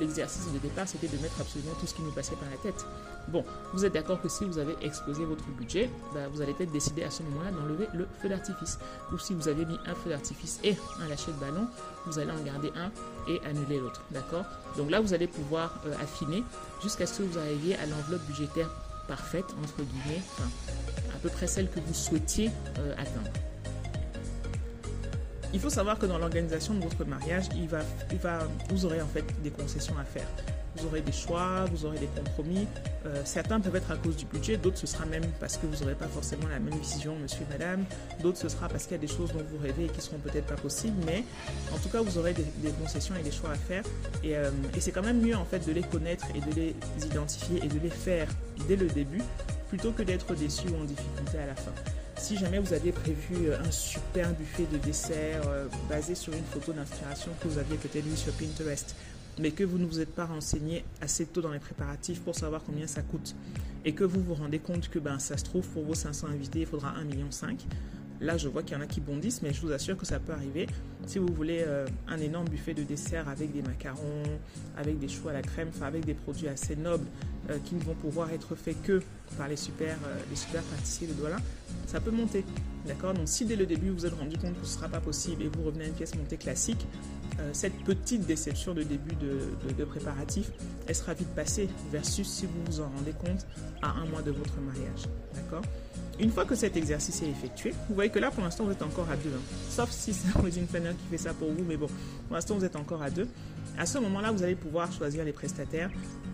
l'exercice 0.00 0.52
de 0.52 0.58
départ, 0.58 0.88
c'était 0.88 1.08
de 1.08 1.20
mettre 1.22 1.40
absolument 1.40 1.72
tout 1.80 1.86
ce 1.86 1.94
qui 1.94 2.02
nous 2.02 2.10
passait 2.10 2.34
par 2.36 2.48
la 2.50 2.56
tête. 2.56 2.84
Bon, 3.28 3.44
vous 3.72 3.84
êtes 3.84 3.92
d'accord 3.92 4.20
que 4.20 4.28
si 4.28 4.44
vous 4.44 4.58
avez 4.58 4.74
explosé 4.82 5.24
votre 5.24 5.44
budget, 5.50 5.88
bah, 6.14 6.28
vous 6.32 6.40
allez 6.40 6.52
peut-être 6.54 6.72
décider 6.72 7.04
à 7.04 7.10
ce 7.10 7.22
moment-là 7.22 7.52
d'enlever 7.52 7.86
le 7.94 8.08
feu 8.20 8.28
d'artifice. 8.28 8.78
Ou 9.12 9.18
si 9.18 9.34
vous 9.34 9.46
avez 9.48 9.64
mis 9.64 9.78
un 9.86 9.94
feu 9.94 10.10
d'artifice 10.10 10.58
et 10.64 10.74
un 11.00 11.08
lâcher 11.08 11.30
de 11.32 11.38
ballon, 11.38 11.66
vous 12.06 12.18
allez 12.18 12.32
en 12.32 12.42
garder 12.42 12.72
un 12.76 12.90
et 13.30 13.40
annuler 13.46 13.78
l'autre, 13.78 14.02
d'accord? 14.10 14.44
Donc 14.76 14.90
là, 14.90 15.00
vous 15.00 15.14
allez 15.14 15.28
pouvoir 15.28 15.80
euh, 15.86 15.94
affiner 16.02 16.42
jusqu'à 16.82 17.06
ce 17.06 17.18
que 17.18 17.22
vous 17.22 17.38
arriviez 17.38 17.76
à 17.76 17.86
l'enveloppe 17.86 18.22
budgétaire 18.26 18.68
parfaite, 19.08 19.46
entre 19.62 19.82
guillemets, 19.82 20.22
à 21.14 21.18
peu 21.22 21.28
près 21.28 21.46
celle 21.46 21.68
que 21.70 21.80
vous 21.80 21.94
souhaitiez 21.94 22.50
euh, 22.78 22.92
atteindre. 22.94 23.30
Il 25.54 25.60
faut 25.60 25.70
savoir 25.70 25.98
que 25.98 26.06
dans 26.06 26.18
l'organisation 26.18 26.74
de 26.74 26.80
votre 26.80 27.04
mariage, 27.04 27.44
il 27.54 27.68
va, 27.68 27.80
il 28.10 28.18
va, 28.18 28.38
vous 28.70 28.86
aurez 28.86 29.02
en 29.02 29.06
fait 29.06 29.24
des 29.42 29.50
concessions 29.50 29.98
à 29.98 30.04
faire. 30.04 30.26
Vous 30.76 30.86
aurez 30.86 31.02
des 31.02 31.12
choix, 31.12 31.66
vous 31.70 31.84
aurez 31.84 31.98
des 31.98 32.06
compromis. 32.06 32.66
Euh, 33.04 33.20
certains 33.24 33.60
peuvent 33.60 33.76
être 33.76 33.90
à 33.90 33.96
cause 33.96 34.16
du 34.16 34.24
budget, 34.24 34.56
d'autres 34.56 34.78
ce 34.78 34.86
sera 34.86 35.04
même 35.04 35.24
parce 35.38 35.56
que 35.56 35.66
vous 35.66 35.82
n'aurez 35.82 35.94
pas 35.94 36.06
forcément 36.06 36.48
la 36.48 36.58
même 36.58 36.78
vision, 36.78 37.14
monsieur, 37.16 37.44
madame. 37.50 37.84
D'autres 38.22 38.38
ce 38.38 38.48
sera 38.48 38.68
parce 38.68 38.84
qu'il 38.84 38.92
y 38.92 38.94
a 38.94 38.98
des 38.98 39.08
choses 39.08 39.32
dont 39.32 39.44
vous 39.50 39.58
rêvez 39.58 39.86
et 39.86 39.88
qui 39.88 40.00
seront 40.00 40.18
peut-être 40.18 40.46
pas 40.46 40.56
possibles. 40.56 40.96
Mais 41.04 41.24
en 41.74 41.78
tout 41.78 41.88
cas, 41.88 42.00
vous 42.00 42.16
aurez 42.16 42.32
des, 42.32 42.44
concessions 42.80 43.14
et 43.16 43.22
des 43.22 43.30
choix 43.30 43.50
à 43.50 43.56
faire. 43.56 43.84
Et, 44.24 44.36
euh, 44.36 44.50
et 44.74 44.80
c'est 44.80 44.92
quand 44.92 45.02
même 45.02 45.20
mieux 45.20 45.36
en 45.36 45.44
fait 45.44 45.66
de 45.66 45.72
les 45.72 45.82
connaître 45.82 46.26
et 46.34 46.40
de 46.40 46.54
les 46.54 46.74
identifier 47.04 47.62
et 47.62 47.68
de 47.68 47.78
les 47.78 47.90
faire 47.90 48.28
dès 48.66 48.76
le 48.76 48.86
début 48.86 49.22
plutôt 49.68 49.92
que 49.92 50.02
d'être 50.02 50.34
déçu 50.34 50.68
ou 50.68 50.80
en 50.80 50.84
difficulté 50.84 51.38
à 51.38 51.46
la 51.46 51.54
fin. 51.54 51.72
Si 52.16 52.36
jamais 52.36 52.58
vous 52.58 52.72
aviez 52.72 52.92
prévu 52.92 53.48
euh, 53.48 53.58
un 53.62 53.70
super 53.70 54.30
buffet 54.34 54.66
de 54.72 54.78
dessert 54.78 55.42
basé 55.88 56.14
sur 56.14 56.32
une 56.32 56.44
photo 56.44 56.72
d'inspiration 56.72 57.32
que 57.42 57.48
vous 57.48 57.58
aviez 57.58 57.76
peut-être 57.76 58.04
vu 58.04 58.16
sur 58.16 58.32
Pinterest, 58.34 58.94
mais 59.38 59.50
que 59.50 59.64
vous 59.64 59.78
ne 59.78 59.86
vous 59.86 60.00
êtes 60.00 60.14
pas 60.14 60.26
renseigné 60.26 60.84
assez 61.00 61.26
tôt 61.26 61.40
dans 61.40 61.52
les 61.52 61.58
préparatifs 61.58 62.20
pour 62.20 62.34
savoir 62.34 62.62
combien 62.64 62.86
ça 62.86 63.02
coûte 63.02 63.34
et 63.84 63.94
que 63.94 64.04
vous 64.04 64.22
vous 64.22 64.34
rendez 64.34 64.58
compte 64.58 64.88
que 64.88 64.98
ben, 64.98 65.18
ça 65.18 65.36
se 65.36 65.44
trouve 65.44 65.66
pour 65.68 65.84
vos 65.84 65.94
500 65.94 66.28
invités, 66.28 66.60
il 66.60 66.66
faudra 66.66 66.92
1,5 66.92 67.04
million. 67.04 67.26
Là, 68.22 68.38
je 68.38 68.46
vois 68.46 68.62
qu'il 68.62 68.76
y 68.76 68.80
en 68.80 68.82
a 68.82 68.86
qui 68.86 69.00
bondissent, 69.00 69.42
mais 69.42 69.52
je 69.52 69.60
vous 69.60 69.72
assure 69.72 69.96
que 69.96 70.06
ça 70.06 70.20
peut 70.20 70.32
arriver. 70.32 70.68
Si 71.06 71.18
vous 71.18 71.26
voulez 71.26 71.64
euh, 71.66 71.86
un 72.06 72.20
énorme 72.20 72.48
buffet 72.48 72.72
de 72.72 72.84
dessert 72.84 73.28
avec 73.28 73.52
des 73.52 73.62
macarons, 73.62 74.22
avec 74.76 75.00
des 75.00 75.08
choux 75.08 75.28
à 75.28 75.32
la 75.32 75.42
crème, 75.42 75.68
enfin 75.74 75.86
avec 75.86 76.04
des 76.04 76.14
produits 76.14 76.46
assez 76.46 76.76
nobles 76.76 77.06
euh, 77.50 77.58
qui 77.64 77.74
ne 77.74 77.80
vont 77.80 77.94
pouvoir 77.94 78.30
être 78.30 78.54
faits 78.54 78.80
que 78.82 79.02
par 79.36 79.48
les 79.48 79.56
super, 79.56 79.96
euh, 80.06 80.16
les 80.30 80.36
super 80.36 80.62
pâtissiers 80.62 81.08
de 81.08 81.14
Douala, 81.14 81.38
ça 81.88 82.00
peut 82.00 82.12
monter. 82.12 82.44
D'accord? 82.86 83.12
Donc, 83.12 83.26
si 83.26 83.44
dès 83.44 83.56
le 83.56 83.66
début 83.66 83.90
vous 83.90 84.06
êtes 84.06 84.14
rendu 84.14 84.38
compte 84.38 84.52
que 84.60 84.66
ce 84.66 84.74
ne 84.74 84.78
sera 84.78 84.88
pas 84.88 85.00
possible 85.00 85.42
et 85.42 85.48
vous 85.48 85.64
revenez 85.64 85.84
à 85.84 85.88
une 85.88 85.94
pièce 85.94 86.14
montée 86.14 86.36
classique, 86.36 86.86
euh, 87.40 87.50
cette 87.52 87.76
petite 87.84 88.26
déception 88.26 88.74
de 88.74 88.82
début 88.82 89.14
de, 89.16 89.72
de, 89.72 89.84
préparatif, 89.84 90.50
elle 90.86 90.94
sera 90.94 91.14
vite 91.14 91.34
passée 91.34 91.68
versus 91.90 92.28
si 92.28 92.46
vous 92.46 92.62
vous 92.66 92.80
en 92.80 92.88
rendez 92.96 93.12
compte 93.12 93.46
à 93.80 93.90
un 93.90 94.04
mois 94.06 94.22
de 94.22 94.30
votre 94.30 94.60
mariage. 94.60 95.08
D'accord? 95.34 95.62
Une 96.22 96.30
fois 96.30 96.44
que 96.44 96.54
cet 96.54 96.76
exercice 96.76 97.20
est 97.22 97.28
effectué, 97.28 97.74
vous 97.88 97.96
voyez 97.96 98.08
que 98.08 98.20
là 98.20 98.30
pour 98.30 98.44
l'instant 98.44 98.62
vous 98.64 98.70
êtes 98.70 98.82
encore 98.82 99.10
à 99.10 99.16
deux. 99.16 99.30
Hein. 99.30 99.40
Sauf 99.68 99.90
si 99.90 100.14
c'est 100.14 100.28
un 100.38 100.40
wedding 100.40 100.68
qui 100.68 101.06
fait 101.10 101.18
ça 101.18 101.34
pour 101.34 101.50
vous, 101.50 101.64
mais 101.66 101.76
bon, 101.76 101.88
pour 102.28 102.36
l'instant 102.36 102.54
vous 102.54 102.64
êtes 102.64 102.76
encore 102.76 103.02
à 103.02 103.10
deux. 103.10 103.26
À 103.78 103.86
ce 103.86 103.98
moment-là, 103.98 104.32
vous 104.32 104.42
allez 104.42 104.54
pouvoir 104.54 104.92
choisir 104.92 105.24
les 105.24 105.32
prestataires 105.32 105.90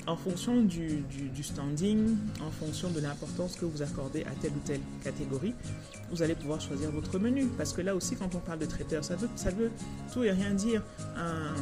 en 0.07 0.17
fonction 0.17 0.63
du, 0.63 1.05
standing, 1.43 2.17
en 2.41 2.51
fonction 2.51 2.91
de 2.91 3.01
l'importance 3.01 3.57
que 3.57 3.65
vous 3.65 3.83
accordez 3.83 4.23
à 4.25 4.31
telle 4.41 4.53
ou 4.53 4.61
telle 4.65 4.81
catégorie. 5.05 5.55
Vous 6.11 6.23
allez 6.23 6.35
pouvoir 6.35 6.61
choisir 6.61 6.91
votre 6.91 7.19
menu. 7.19 7.47
Parce 7.59 7.73
que 7.73 7.83
là 7.83 7.95
aussi, 7.95 8.17
quand 8.17 8.35
on 8.35 8.39
parle 8.39 8.59
de 8.59 8.67
traiteur, 8.67 9.05
ça 9.05 9.17
veut, 9.17 9.29
veut 9.57 9.71
tout 10.13 10.25
et 10.25 10.31
rien 10.31 10.51
dire 10.51 10.83
un, 11.17 11.55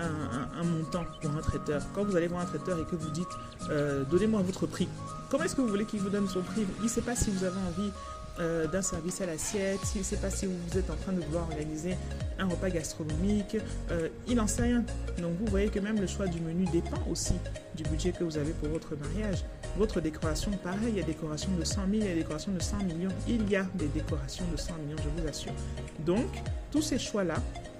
un, 0.00 0.64
montant 0.64 1.04
pour 1.22 1.30
un 1.30 1.40
traiteur. 1.40 1.82
Quand 1.94 2.04
vous 2.04 2.16
allez 2.16 2.26
voir 2.26 2.42
un 2.42 2.46
traiteur 2.46 2.78
et 2.80 2.84
que 2.84 2.96
vous 2.96 3.10
dites 3.10 3.28
euh, 3.70 4.04
donnez-moi 4.10 4.42
votre 4.42 4.66
prix, 4.66 4.88
comment 5.30 5.44
est-ce 5.44 5.54
que 5.54 5.60
vous 5.60 5.68
voulez 5.68 5.84
qu'il 5.84 6.00
vous 6.00 6.10
donne 6.10 6.28
son 6.28 6.42
prix? 6.42 6.66
Il 6.78 6.84
ne 6.84 6.88
sait 6.88 7.02
pas 7.02 7.14
si 7.14 7.30
vous 7.30 7.44
avez 7.44 7.58
envie 7.68 7.90
euh, 8.40 8.66
d'un 8.66 8.82
service 8.82 9.20
à 9.20 9.26
l'assiette, 9.26 9.80
il 9.94 9.98
ne 9.98 10.04
sait 10.04 10.16
pas 10.16 10.30
si 10.30 10.46
vous 10.46 10.78
êtes 10.78 10.90
en 10.90 10.96
train 10.96 11.12
de 11.12 11.20
vouloir 11.20 11.44
organiser 11.44 11.96
un 12.38 12.46
repas 12.48 12.68
gastronomique, 12.68 13.56
euh, 13.90 14.08
il 14.26 14.36
n'en 14.36 14.46
sait 14.46 14.62
rien. 14.62 14.84
Donc 15.18 15.32
vous 15.38 15.46
voyez 15.46 15.68
que 15.68 15.78
même 15.78 16.00
le 16.00 16.06
choix 16.06 16.26
du 16.26 16.40
menu 16.40 16.64
dépend 16.72 17.00
aussi 17.08 17.34
du 17.76 17.84
budget 17.84 18.12
que 18.12 18.24
vous 18.24 18.36
avez 18.36 18.52
pour 18.52 18.68
votre 18.68 18.96
mariage. 18.96 19.44
Votre 19.76 20.00
décoration, 20.00 20.50
pareil, 20.62 20.88
il 20.88 20.96
y 20.96 21.00
a 21.00 21.02
des 21.02 21.12
décorations 21.12 21.52
de 21.58 21.64
100 21.64 21.74
000, 21.74 21.86
il 21.92 21.98
y 22.00 22.02
a 22.02 22.14
des 22.14 22.20
décorations 22.20 22.52
de 22.52 22.62
100 22.62 22.78
millions. 22.84 23.10
Il 23.28 23.48
y 23.48 23.56
a 23.56 23.64
des 23.74 23.88
décorations 23.88 24.44
de 24.50 24.56
100 24.56 24.74
millions, 24.78 24.96
je 24.98 25.22
vous 25.22 25.28
assure. 25.28 25.52
Donc, 26.00 26.26
tous 26.70 26.82
ces 26.82 26.98
choix-là, 26.98 27.36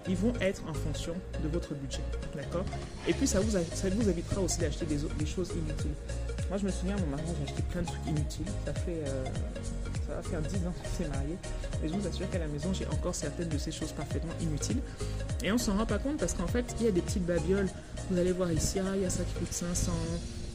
ils 0.09 0.17
vont 0.17 0.33
être 0.40 0.62
en 0.69 0.75
fonction 0.75 1.14
de 1.43 1.49
votre 1.49 1.75
budget. 1.75 2.02
D'accord? 2.35 2.64
Et 3.09 3.12
puis, 3.12 3.26
ça 3.26 3.40
vous, 3.40 3.50
ça 3.50 3.88
vous 3.90 4.09
évitera 4.09 4.40
aussi 4.40 4.61
d'acheter 4.61 4.87
des, 4.87 5.26
choses 5.26 5.50
inutiles. 5.50 5.95
Moi, 6.49 6.59
je 6.59 6.67
me 6.67 6.71
souviens, 6.71 6.97
mon 6.97 7.07
mariage, 7.07 7.35
j'ai 7.38 7.45
acheté 7.45 7.62
plein 7.71 7.83
de 7.83 7.87
trucs 7.87 8.07
inutiles. 8.07 8.47
Ça 8.67 8.75
fait... 8.75 9.02
Euh, 9.07 9.25
va 10.14 10.23
faire 10.23 10.40
10 10.40 10.66
ans 10.66 10.73
qu'on 10.73 11.02
s'est 11.02 11.09
marié. 11.09 11.37
Et 11.83 11.88
je 11.88 11.94
vous 11.94 12.06
assure 12.06 12.28
qu'à 12.30 12.38
la 12.38 12.47
maison, 12.47 12.73
j'ai 12.73 12.87
encore 12.87 13.14
certaines 13.14 13.49
de 13.49 13.59
ces 13.59 13.73
choses 13.73 13.92
parfaitement 13.92 14.33
inutiles. 14.40 14.80
Et 15.42 15.52
on 15.52 15.59
s'en 15.59 15.76
rend 15.76 15.87
pas 15.87 15.99
compte 15.99 16.18
parce 16.18 16.35
qu'en 16.35 16.47
fait, 16.47 16.64
il 16.80 16.87
y 16.87 16.88
a 16.88 16.92
des 16.92 17.02
petites 17.02 17.26
babioles. 17.26 17.68
Vous 18.11 18.18
allez 18.18 18.33
voir 18.33 18.50
ici, 18.52 18.78
ah, 18.78 18.97
il 18.97 19.02
y 19.02 19.04
a 19.04 19.11
ça 19.11 19.25
qui 19.25 19.35
coûte 19.35 19.52
500. 19.52 19.92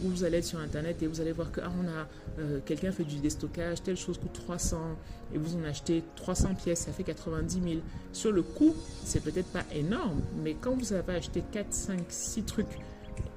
Ou 0.03 0.09
vous 0.09 0.23
allez 0.23 0.37
être 0.37 0.45
sur 0.45 0.59
internet 0.59 1.01
et 1.03 1.07
vous 1.07 1.19
allez 1.19 1.33
voir 1.33 1.51
que 1.51 1.59
ah, 1.61 1.71
on 1.77 1.87
a 1.87 2.07
euh, 2.39 2.59
quelqu'un 2.65 2.91
fait 2.91 3.03
du 3.03 3.17
déstockage, 3.17 3.83
telle 3.83 3.97
chose 3.97 4.17
coûte 4.17 4.31
300 4.31 4.77
et 5.33 5.37
vous 5.37 5.57
en 5.57 5.63
achetez 5.65 6.03
300 6.15 6.55
pièces, 6.55 6.85
ça 6.85 6.93
fait 6.93 7.03
90 7.03 7.61
000. 7.61 7.81
Sur 8.13 8.31
le 8.31 8.41
coût, 8.41 8.73
c'est 9.03 9.21
peut-être 9.21 9.49
pas 9.49 9.65
énorme, 9.73 10.21
mais 10.41 10.53
quand 10.53 10.73
vous 10.73 10.93
avez 10.93 11.15
acheté 11.15 11.43
4, 11.51 11.73
5, 11.73 11.99
6 12.07 12.43
trucs 12.43 12.79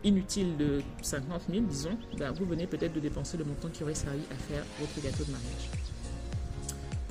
inutiles 0.05 0.57
de 0.57 0.83
50 1.03 1.43
000, 1.51 1.65
disons, 1.69 1.99
ben, 2.17 2.31
vous 2.31 2.45
venez 2.45 2.69
peut-être 2.69 2.93
de 2.93 3.01
dépenser 3.01 3.37
le 3.37 3.45
montant 3.45 3.69
qui 3.73 3.83
aurait 3.83 3.95
servi 3.95 4.23
à 4.31 4.35
faire 4.35 4.65
votre 4.79 5.03
gâteau 5.03 5.25
de 5.25 5.33
mariage. 5.33 5.82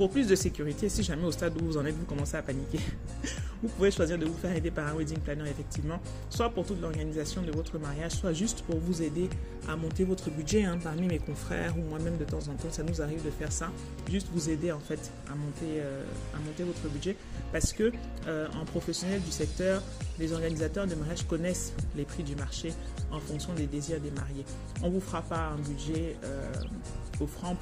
Pour 0.02 0.10
plus 0.10 0.26
de 0.26 0.34
sécurité, 0.34 0.90
si 0.90 1.04
jamais 1.04 1.26
au 1.26 1.32
stade 1.32 1.54
où 1.62 1.64
vous 1.64 1.78
en 1.78 1.86
êtes, 1.86 1.94
vous 1.94 2.06
commencez 2.06 2.36
à 2.36 2.42
paniquer, 2.42 2.80
vous 3.62 3.70
pouvez 3.70 3.92
choisir 3.92 4.18
de 4.18 4.26
vous 4.26 4.34
faire 4.34 4.56
aider 4.56 4.72
par 4.72 4.88
un 4.88 4.96
wedding 4.96 5.20
planner, 5.20 5.48
effectivement, 5.48 6.00
soit 6.28 6.50
pour 6.50 6.66
toute 6.66 6.82
l'organisation 6.82 7.44
de 7.44 7.52
votre 7.52 7.78
mariage, 7.78 8.14
soit 8.14 8.34
juste 8.34 8.64
pour 8.64 8.80
vous 8.80 9.04
aider 9.04 9.30
à 9.70 9.76
monter 9.76 10.04
votre 10.04 10.32
budget. 10.32 10.64
Hein. 10.64 10.80
Parmi 10.84 11.06
mes 11.06 11.20
confrères 11.20 11.78
ou 11.78 11.88
moi-même, 11.88 12.18
de 12.18 12.24
temps 12.24 12.40
en 12.40 12.56
temps, 12.56 12.72
ça 12.72 12.82
nous 12.82 13.00
arrive 13.00 13.24
de 13.24 13.30
faire 13.30 13.52
ça, 13.52 13.70
juste 14.10 14.28
vous 14.34 14.50
aider 14.50 14.72
en 14.72 14.80
fait 14.80 15.12
à 15.32 15.36
monter, 15.36 15.80
euh, 15.80 16.04
à 16.36 16.40
monter 16.40 16.64
votre 16.64 16.92
budget. 16.92 17.16
Parce 17.52 17.72
que 17.72 17.92
euh, 18.26 18.48
en 18.60 18.66
professionnel 18.66 19.22
du 19.22 19.32
secteur, 19.32 19.84
les 20.18 20.34
organisateurs 20.34 20.88
de 20.88 20.96
mariage 20.96 21.28
connaissent 21.28 21.74
les 21.96 22.06
prix 22.06 22.24
du 22.24 22.36
marché 22.36 22.74
en 23.12 23.20
fonction 23.20 23.54
des 23.54 23.68
désirs 23.68 24.00
des 24.00 24.10
mariés. 24.10 24.46
On 24.82 24.90
vous 24.90 25.00
fera 25.00 25.22
pas 25.22 25.50
un 25.54 25.58
budget 25.58 26.16
euh, 26.24 26.52
au 27.22 27.28
franc 27.28 27.56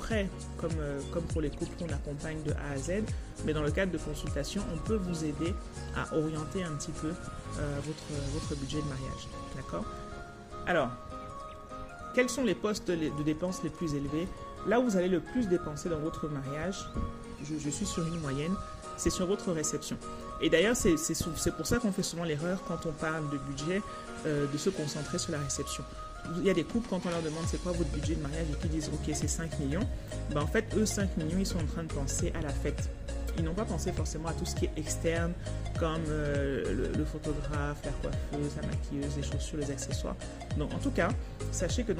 comme, 0.57 0.71
euh, 0.79 0.99
comme 1.11 1.23
pour 1.23 1.41
les 1.41 1.49
couples 1.49 1.75
qu'on 1.77 1.93
accompagne 1.93 2.41
de 2.43 2.51
A 2.51 2.73
à 2.73 2.77
Z, 2.77 3.03
mais 3.45 3.53
dans 3.53 3.63
le 3.63 3.71
cadre 3.71 3.91
de 3.91 3.97
consultation, 3.97 4.63
on 4.73 4.77
peut 4.77 4.95
vous 4.95 5.25
aider 5.25 5.53
à 5.95 6.15
orienter 6.15 6.63
un 6.63 6.71
petit 6.71 6.91
peu 6.91 7.09
euh, 7.09 7.79
votre, 7.85 8.23
votre 8.33 8.55
budget 8.59 8.81
de 8.81 8.87
mariage. 8.87 9.27
D'accord? 9.55 9.85
Alors, 10.65 10.89
quels 12.15 12.29
sont 12.29 12.43
les 12.43 12.55
postes 12.55 12.89
de 12.89 13.23
dépenses 13.23 13.63
les 13.63 13.69
plus 13.69 13.93
élevés? 13.93 14.27
Là 14.67 14.79
où 14.79 14.83
vous 14.83 14.97
allez 14.97 15.09
le 15.09 15.19
plus 15.19 15.47
dépenser 15.47 15.89
dans 15.89 15.99
votre 15.99 16.27
mariage, 16.27 16.89
je, 17.43 17.55
je 17.57 17.69
suis 17.69 17.85
sur 17.85 18.05
une 18.05 18.19
moyenne, 18.19 18.53
c'est 18.97 19.09
sur 19.09 19.25
votre 19.25 19.51
réception. 19.51 19.97
Et 20.41 20.49
d'ailleurs, 20.49 20.75
c'est 20.75 20.95
pour 21.51 21.65
ça 21.65 21.79
qu'on 21.79 21.91
fait 21.91 22.03
souvent 22.03 22.23
l'erreur 22.23 22.59
quand 22.67 22.85
on 22.85 22.91
parle 22.91 23.29
de 23.29 23.37
budget, 23.37 23.81
euh, 24.25 24.45
de 24.51 24.57
se 24.57 24.69
concentrer 24.69 25.17
sur 25.17 25.31
la 25.31 25.39
réception. 25.39 25.83
Il 26.37 26.45
y 26.45 26.49
a 26.49 26.53
des 26.53 26.63
couples, 26.63 26.87
quand 26.89 27.01
on 27.05 27.09
leur 27.09 27.21
demande 27.21 27.43
c'est 27.47 27.61
quoi 27.61 27.71
votre 27.71 27.89
budget 27.89 28.15
de 28.15 28.21
mariage 28.21 28.45
et 28.51 28.61
qu'ils 28.61 28.69
disent 28.69 28.89
ok 28.93 29.13
c'est 29.13 29.27
5 29.27 29.59
millions, 29.59 29.87
ben 30.33 30.41
en 30.41 30.47
fait 30.47 30.65
eux 30.75 30.85
5 30.85 31.17
millions 31.17 31.39
ils 31.39 31.45
sont 31.45 31.59
en 31.59 31.65
train 31.65 31.83
de 31.83 31.91
penser 31.91 32.31
à 32.37 32.41
la 32.41 32.49
fête. 32.49 32.89
Ils 33.37 33.45
n'ont 33.45 33.53
pas 33.53 33.65
pensé 33.65 33.93
forcément 33.93 34.27
à 34.27 34.33
tout 34.33 34.45
ce 34.45 34.53
qui 34.53 34.65
est 34.65 34.71
externe, 34.75 35.31
comme 35.79 36.03
euh, 36.09 36.91
le, 36.97 37.05
photographe, 37.05 37.77
la 37.85 37.91
coiffeuse, 37.91 38.51
la 38.61 38.67
maquilleuse, 38.67 39.15
les 39.15 39.23
chaussures, 39.23 39.59
les 39.59 39.71
accessoires. 39.71 40.15
Donc 40.57 40.73
en 40.73 40.77
tout 40.77 40.91
cas, 40.91 41.07
sachez 41.51 41.83
que 41.83 41.93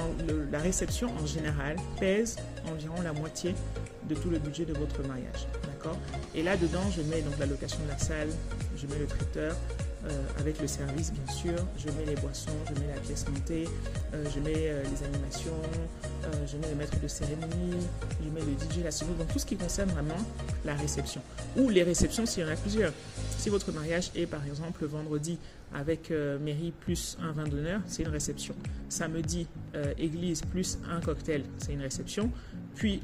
la 0.51 0.59
réception 0.59 1.09
en 1.17 1.25
général 1.25 1.77
pèse 1.97 2.35
environ 2.69 3.01
la 3.01 3.13
moitié 3.13 3.55
de 4.09 4.15
tout 4.15 4.29
le 4.29 4.39
budget 4.39 4.65
de 4.65 4.73
votre 4.73 5.01
mariage. 5.07 5.47
D'accord? 5.63 5.97
Et 6.35 6.43
là-dedans, 6.43 6.83
je 6.93 7.01
mets 7.03 7.21
donc 7.21 7.39
la 7.39 7.45
location 7.45 7.79
de 7.85 7.89
la 7.89 7.97
salle, 7.97 8.29
je 8.75 8.85
mets 8.87 8.99
le 8.99 9.07
traiteur, 9.07 9.55
euh, 10.05 10.23
avec 10.39 10.61
le 10.61 10.67
service 10.67 11.11
bien 11.11 11.33
sûr, 11.33 11.55
je 11.77 11.89
mets 11.91 12.05
les 12.05 12.15
boissons, 12.15 12.55
je 12.69 12.79
mets 12.79 12.87
la 12.87 13.01
pièce 13.01 13.25
montée, 13.27 13.67
euh, 14.13 14.23
je 14.33 14.39
mets 14.39 14.69
euh, 14.69 14.81
les 14.83 15.05
animations, 15.05 15.51
je 16.47 16.55
mets 16.55 16.69
le 16.69 16.75
maître 16.75 16.97
de 17.01 17.07
cérémonie, 17.07 17.75
je 18.23 18.29
mets 18.29 18.39
le 18.39 18.53
DJ, 18.53 18.83
la 18.83 18.91
seconde, 18.91 19.17
donc 19.17 19.27
tout 19.33 19.39
ce 19.39 19.45
qui 19.45 19.57
concerne 19.57 19.89
vraiment 19.89 20.17
la 20.63 20.73
réception. 20.73 21.21
Ou 21.57 21.69
les 21.69 21.83
réceptions 21.83 22.25
s'il 22.25 22.43
y 22.43 22.45
en 22.45 22.49
a 22.49 22.55
plusieurs. 22.55 22.93
Si 23.37 23.49
votre 23.49 23.73
mariage 23.73 24.11
est 24.15 24.25
par 24.25 24.45
exemple 24.45 24.85
vendredi 24.85 25.37
avec 25.73 26.11
mairie 26.11 26.71
plus 26.79 27.17
un 27.21 27.31
vin 27.31 27.47
d'honneur, 27.47 27.81
c'est 27.87 28.03
une 28.03 28.09
réception. 28.09 28.55
Samedi, 28.89 29.47
église 29.97 30.41
plus 30.41 30.77
un 30.89 30.99
cocktail, 31.01 31.43
c'est 31.57 31.73
une 31.73 31.81
réception. 31.81 32.31
Puis 32.75 33.01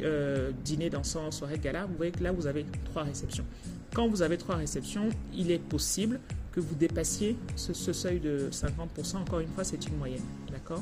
dîner, 0.64 0.90
dansant, 0.90 1.32
soirée, 1.32 1.58
gala, 1.58 1.86
vous 1.86 1.96
voyez 1.96 2.12
que 2.12 2.24
là 2.24 2.32
vous 2.32 2.48
avez 2.48 2.66
trois 2.86 3.04
réceptions. 3.04 3.46
Quand 3.94 4.08
vous 4.08 4.22
avez 4.22 4.38
trois 4.38 4.56
réceptions, 4.56 5.10
il 5.34 5.52
est 5.52 5.60
possible 5.60 6.20
que 6.56 6.62
vous 6.62 6.76
dépassiez 6.76 7.36
ce, 7.58 7.74
seuil 7.74 8.20
de 8.20 8.50
50%. 8.50 9.18
Encore 9.18 9.40
une 9.42 9.50
fois, 9.50 9.66
c'est 9.66 9.86
une 9.88 9.98
moyenne. 9.98 10.24
D'accord? 10.50 10.82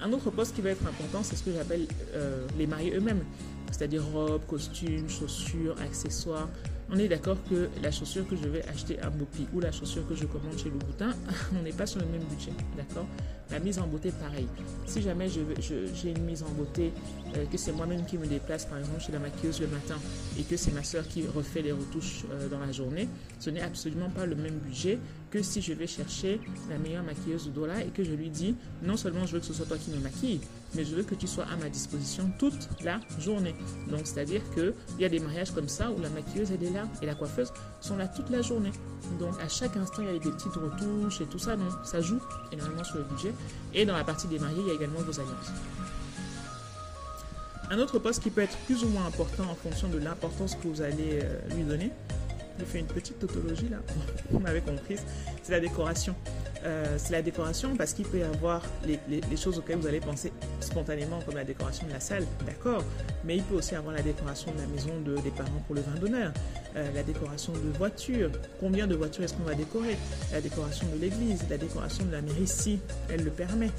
Un 0.00 0.12
autre 0.12 0.30
poste 0.30 0.54
qui 0.54 0.60
va 0.60 0.70
être 0.70 0.86
important, 0.86 1.22
c'est 1.22 1.34
ce 1.34 1.42
que 1.42 1.52
j'appelle 1.52 1.86
euh, 2.14 2.46
les 2.56 2.68
mariés 2.68 2.94
eux-mêmes. 2.94 3.24
C'est-à-dire 3.72 4.04
robes, 4.06 4.42
costumes, 4.46 5.08
chaussures, 5.08 5.74
accessoires. 5.80 6.48
On 6.94 6.98
est 6.98 7.08
d'accord 7.08 7.38
que 7.48 7.70
la 7.82 7.90
chaussure 7.90 8.28
que 8.28 8.36
je 8.36 8.46
vais 8.46 8.62
acheter 8.68 9.00
à 9.00 9.08
Bopi 9.08 9.46
ou 9.54 9.60
la 9.60 9.72
chaussure 9.72 10.06
que 10.06 10.14
je 10.14 10.26
commande 10.26 10.58
chez 10.58 10.68
Louboutin, 10.68 11.14
on 11.58 11.62
n'est 11.62 11.72
pas 11.72 11.86
sur 11.86 12.00
le 12.00 12.06
même 12.06 12.22
budget. 12.24 12.52
D'accord? 12.76 13.06
La 13.50 13.60
mise 13.60 13.78
en 13.78 13.86
beauté, 13.86 14.10
pareil. 14.10 14.46
Si 14.84 15.00
jamais 15.00 15.26
j'ai 15.30 16.10
une 16.10 16.24
mise 16.24 16.42
en 16.42 16.50
beauté, 16.50 16.92
euh, 17.34 17.46
que 17.46 17.56
c'est 17.56 17.72
moi-même 17.72 18.04
qui 18.04 18.18
me 18.18 18.26
déplace, 18.26 18.66
par 18.66 18.78
exemple, 18.78 19.00
chez 19.00 19.12
la 19.12 19.20
maquilleuse 19.20 19.62
le 19.62 19.68
matin, 19.68 19.96
et 20.38 20.42
que 20.42 20.58
c'est 20.58 20.72
ma 20.72 20.84
soeur 20.84 21.08
qui 21.08 21.24
refait 21.26 21.62
les 21.62 21.72
retouches 21.72 22.24
euh, 22.30 22.48
dans 22.50 22.60
la 22.60 22.72
journée, 22.72 23.08
ce 23.40 23.48
n'est 23.48 23.62
absolument 23.62 24.10
pas 24.10 24.26
le 24.26 24.36
même 24.36 24.58
budget 24.58 24.98
que 25.32 25.42
si 25.42 25.62
je 25.62 25.72
vais 25.72 25.86
chercher 25.86 26.40
la 26.68 26.76
meilleure 26.76 27.02
maquilleuse 27.02 27.46
de 27.46 27.50
Dola 27.50 27.80
et 27.80 27.88
que 27.88 28.04
je 28.04 28.12
lui 28.12 28.28
dis, 28.28 28.54
non 28.82 28.98
seulement 28.98 29.26
je 29.26 29.32
veux 29.32 29.40
que 29.40 29.46
ce 29.46 29.54
soit 29.54 29.64
toi 29.64 29.78
qui 29.78 29.90
me 29.90 29.96
maquille, 29.96 30.40
mais 30.74 30.84
je 30.84 30.94
veux 30.94 31.02
que 31.02 31.14
tu 31.14 31.26
sois 31.26 31.44
à 31.44 31.56
ma 31.56 31.70
disposition 31.70 32.30
toute 32.38 32.68
la 32.84 33.00
journée. 33.18 33.54
Donc, 33.88 34.00
c'est-à-dire 34.04 34.42
qu'il 34.54 34.74
y 35.00 35.06
a 35.06 35.08
des 35.08 35.20
mariages 35.20 35.50
comme 35.52 35.68
ça 35.68 35.90
où 35.90 36.00
la 36.02 36.10
maquilleuse, 36.10 36.52
elle 36.52 36.62
est 36.62 36.70
là 36.70 36.84
et 37.00 37.06
la 37.06 37.14
coiffeuse 37.14 37.50
sont 37.80 37.96
là 37.96 38.08
toute 38.08 38.28
la 38.28 38.42
journée. 38.42 38.72
Donc, 39.18 39.32
à 39.42 39.48
chaque 39.48 39.74
instant, 39.78 40.02
il 40.02 40.06
y 40.06 40.10
a 40.10 40.12
des 40.12 40.20
petites 40.20 40.52
retouches 40.52 41.22
et 41.22 41.26
tout 41.26 41.38
ça. 41.38 41.56
Donc, 41.56 41.70
ça 41.82 42.02
joue 42.02 42.20
énormément 42.52 42.84
sur 42.84 42.98
le 42.98 43.04
budget. 43.04 43.32
Et 43.72 43.86
dans 43.86 43.96
la 43.96 44.04
partie 44.04 44.28
des 44.28 44.38
mariés, 44.38 44.60
il 44.60 44.68
y 44.68 44.70
a 44.70 44.74
également 44.74 45.00
vos 45.00 45.18
alliances. 45.18 45.52
Un 47.70 47.78
autre 47.78 47.98
poste 47.98 48.22
qui 48.22 48.28
peut 48.28 48.42
être 48.42 48.56
plus 48.66 48.84
ou 48.84 48.88
moins 48.88 49.06
important 49.06 49.44
en 49.50 49.54
fonction 49.54 49.88
de 49.88 49.96
l'importance 49.96 50.56
que 50.56 50.68
vous 50.68 50.82
allez 50.82 51.20
euh, 51.22 51.54
lui 51.54 51.62
donner, 51.62 51.90
je 52.58 52.64
fais 52.64 52.78
une 52.78 52.86
petite 52.86 53.18
tautologie 53.18 53.68
là, 53.68 53.78
vous 54.30 54.38
m'avez 54.38 54.60
compris, 54.60 54.96
c'est 55.42 55.52
la 55.52 55.60
décoration. 55.60 56.14
Euh, 56.64 56.96
c'est 56.96 57.12
la 57.12 57.22
décoration 57.22 57.76
parce 57.76 57.92
qu'il 57.92 58.06
peut 58.06 58.18
y 58.18 58.22
avoir 58.22 58.62
les, 58.86 59.36
choses 59.36 59.58
auxquelles 59.58 59.78
vous 59.78 59.88
allez 59.88 59.98
penser 59.98 60.32
spontanément 60.60 61.20
comme 61.22 61.34
la 61.34 61.44
décoration 61.44 61.86
de 61.88 61.92
la 61.92 61.98
salle, 61.98 62.24
d'accord, 62.46 62.84
mais 63.24 63.36
il 63.36 63.42
peut 63.42 63.56
aussi 63.56 63.74
avoir 63.74 63.94
la 63.94 64.02
décoration 64.02 64.52
de 64.52 64.58
la 64.58 64.66
maison 64.66 65.00
de, 65.04 65.20
des 65.22 65.30
parents 65.30 65.62
pour 65.66 65.74
le 65.74 65.80
vin 65.80 65.98
d'honneur, 66.00 66.32
euh, 66.76 66.88
la 66.94 67.02
décoration 67.02 67.52
de 67.52 67.76
voitures, 67.76 68.30
combien 68.60 68.86
de 68.86 68.94
voitures 68.94 69.24
est-ce 69.24 69.34
qu'on 69.34 69.42
va 69.42 69.54
décorer, 69.54 69.96
la 70.32 70.40
décoration 70.40 70.86
de 70.94 71.00
l'église, 71.00 71.44
la 71.50 71.58
décoration 71.58 72.04
de 72.04 72.12
la 72.12 72.22
mairie 72.22 72.46
si 72.46 72.78
elle 73.10 73.24
le 73.24 73.30
permet. 73.30 73.70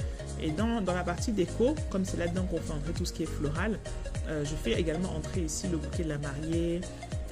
Et 0.41 0.51
dans, 0.51 0.81
dans 0.81 0.93
la 0.93 1.03
partie 1.03 1.31
déco, 1.31 1.75
comme 1.89 2.03
c'est 2.03 2.17
là-dedans 2.17 2.43
qu'on 2.43 2.57
fait 2.57 2.73
entrer 2.73 2.91
tout 2.91 3.05
ce 3.05 3.13
qui 3.13 3.23
est 3.23 3.27
floral, 3.27 3.79
euh, 4.27 4.43
je 4.43 4.55
fais 4.55 4.73
également 4.73 5.15
entrer 5.15 5.41
ici 5.41 5.67
le 5.71 5.77
bouquet 5.77 6.03
de 6.03 6.09
la 6.09 6.17
mariée, 6.17 6.81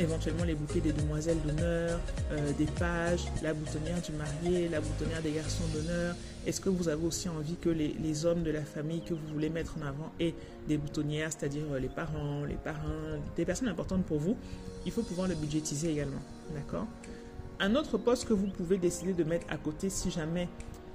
éventuellement 0.01 0.43
les 0.43 0.55
bouquets 0.55 0.79
des 0.79 0.91
demoiselles 0.91 1.39
d'honneur, 1.45 1.99
euh, 2.31 2.51
des 2.57 2.65
pages, 2.65 3.25
la 3.41 3.53
boutonnière 3.53 4.01
du 4.01 4.11
marié, 4.11 4.67
la 4.69 4.81
boutonnière 4.81 5.21
des 5.21 5.31
garçons 5.31 5.63
d'honneur. 5.73 6.15
Est-ce 6.45 6.59
que 6.59 6.69
vous 6.69 6.89
avez 6.89 7.05
aussi 7.05 7.29
envie 7.29 7.55
que 7.55 7.69
les, 7.69 8.25
hommes 8.25 8.43
de 8.43 8.51
la 8.51 8.63
famille 8.63 9.01
que 9.01 9.13
vous 9.13 9.27
voulez 9.33 9.49
mettre 9.49 9.75
en 9.77 9.85
avant 9.85 10.11
aient 10.19 10.33
des 10.67 10.77
boutonnières, 10.77 11.31
c'est-à-dire 11.31 11.63
euh, 11.71 11.79
les 11.79 11.89
parents, 11.89 12.43
les 12.47 12.55
parrains, 12.55 13.19
des 13.35 13.45
personnes 13.45 13.69
importantes 13.69 14.03
pour 14.05 14.19
vous? 14.19 14.35
Il 14.85 14.91
faut 14.91 15.03
pouvoir 15.03 15.27
le 15.27 15.35
budgétiser 15.35 15.91
également. 15.91 16.21
D'accord? 16.55 16.87
Un 17.59 17.75
autre 17.75 17.97
poste 17.97 18.27
que 18.27 18.33
vous 18.33 18.47
pouvez 18.47 18.77
décider 18.77 19.13
de 19.13 19.23
mettre 19.23 19.45
à 19.49 19.57
côté 19.57 19.89
si 19.89 20.09
jamais 20.09 20.49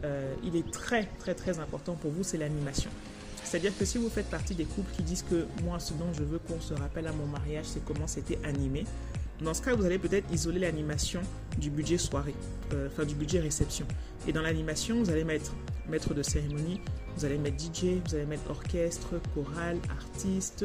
euh, 0.04 0.34
il 0.44 0.56
est 0.56 0.70
très 0.70 1.04
très 1.18 1.34
très 1.34 1.58
important 1.58 1.94
pour 1.94 2.10
vous, 2.10 2.22
c'est 2.22 2.38
l'animation. 2.38 2.90
C'est-à-dire 3.46 3.76
que 3.78 3.84
si 3.84 3.96
vous 3.98 4.08
faites 4.08 4.28
partie 4.28 4.54
des 4.54 4.64
couples 4.64 4.92
qui 4.92 5.02
disent 5.02 5.22
que 5.22 5.46
moi, 5.62 5.78
ce 5.78 5.94
dont 5.94 6.12
je 6.12 6.24
veux 6.24 6.38
qu'on 6.38 6.60
se 6.60 6.74
rappelle 6.74 7.06
à 7.06 7.12
mon 7.12 7.26
mariage, 7.26 7.66
c'est 7.66 7.84
comment 7.84 8.08
c'était 8.08 8.38
animé, 8.44 8.84
dans 9.40 9.54
ce 9.54 9.62
cas, 9.62 9.74
vous 9.74 9.84
allez 9.84 9.98
peut-être 9.98 10.32
isoler 10.32 10.60
l'animation 10.60 11.20
du 11.58 11.70
budget 11.70 11.98
soirée, 11.98 12.34
euh, 12.72 12.88
enfin 12.90 13.04
du 13.04 13.14
budget 13.14 13.38
réception. 13.40 13.86
Et 14.26 14.32
dans 14.32 14.42
l'animation, 14.42 15.02
vous 15.02 15.10
allez 15.10 15.24
mettre 15.24 15.54
maître 15.88 16.14
de 16.14 16.22
cérémonie, 16.22 16.80
vous 17.16 17.24
allez 17.24 17.38
mettre 17.38 17.62
DJ, 17.62 18.00
vous 18.06 18.14
allez 18.14 18.26
mettre 18.26 18.50
orchestre, 18.50 19.20
chorale, 19.34 19.78
artiste, 19.90 20.64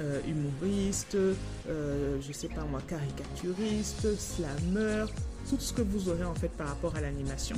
euh, 0.00 0.20
humoriste, 0.26 1.14
euh, 1.14 2.18
je 2.26 2.32
sais 2.32 2.48
pas 2.48 2.64
moi, 2.64 2.80
caricaturiste, 2.88 4.18
slammer, 4.18 5.04
tout 5.48 5.58
ce 5.58 5.72
que 5.72 5.82
vous 5.82 6.08
aurez 6.08 6.24
en 6.24 6.34
fait 6.34 6.48
par 6.48 6.68
rapport 6.68 6.94
à 6.96 7.00
l'animation. 7.00 7.56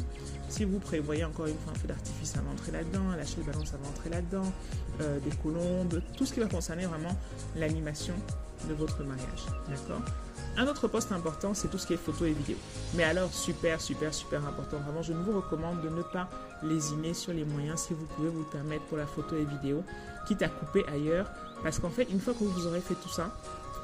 Si 0.49 0.65
vous 0.65 0.79
prévoyez 0.79 1.25
encore 1.25 1.47
une 1.47 1.59
fois 1.59 1.73
un 1.75 1.79
feu 1.79 1.89
d'artifice, 1.89 2.31
ça 2.31 2.41
va 2.41 2.51
entrer 2.51 2.73
là-dedans, 2.73 3.11
lâcher 3.17 3.37
le 3.39 3.45
ballon, 3.45 3.65
ça 3.65 3.77
va 3.83 3.89
entrer 3.89 4.11
là-dedans, 4.11 4.51
euh, 5.01 5.19
des 5.21 5.35
colombes, 5.37 6.01
tout 6.17 6.27
ce 6.27 6.33
qui 6.33 6.41
va 6.41 6.47
concerner 6.47 6.87
vraiment 6.87 7.17
l'animation 7.57 8.15
de 8.69 8.75
votre 8.75 9.03
mariage. 9.05 9.47
D'accord? 9.69 10.03
Un 10.57 10.67
autre 10.67 10.89
poste 10.89 11.13
important, 11.13 11.55
c'est 11.55 11.69
tout 11.69 11.79
ce 11.79 11.87
qui 11.87 11.93
est 11.93 11.99
photo 11.99 12.25
et 12.25 12.33
vidéo. 12.33 12.57
Mais 12.95 13.05
alors, 13.05 13.33
super, 13.33 13.81
super, 13.81 14.13
super 14.13 14.45
important. 14.45 14.79
Vraiment, 14.79 15.03
je 15.03 15.13
vous 15.13 15.37
recommande 15.37 15.83
de 15.83 15.89
ne 15.89 16.03
pas 16.03 16.29
lésiner 16.65 17.15
sur 17.15 17.33
les 17.33 17.45
moyens 17.45 17.83
si 17.83 17.95
vous 17.95 18.07
pouvez 18.17 18.29
vous 18.29 18.43
permettre 18.43 18.85
pour 18.87 18.99
la 18.99 19.07
photo 19.07 19.37
et 19.37 19.45
vidéo, 19.45 19.85
quitte 20.27 20.43
à 20.43 20.49
couper 20.49 20.85
ailleurs. 20.93 21.31
Parce 21.63 21.79
qu'en 21.79 21.91
fait, 21.91 22.09
une 22.11 22.21
fois 22.21 22.35
que 22.35 22.43
vous 22.43 22.67
aurez 22.67 22.81
fait 22.81 22.95
tout 22.95 23.09
ça, 23.09 23.31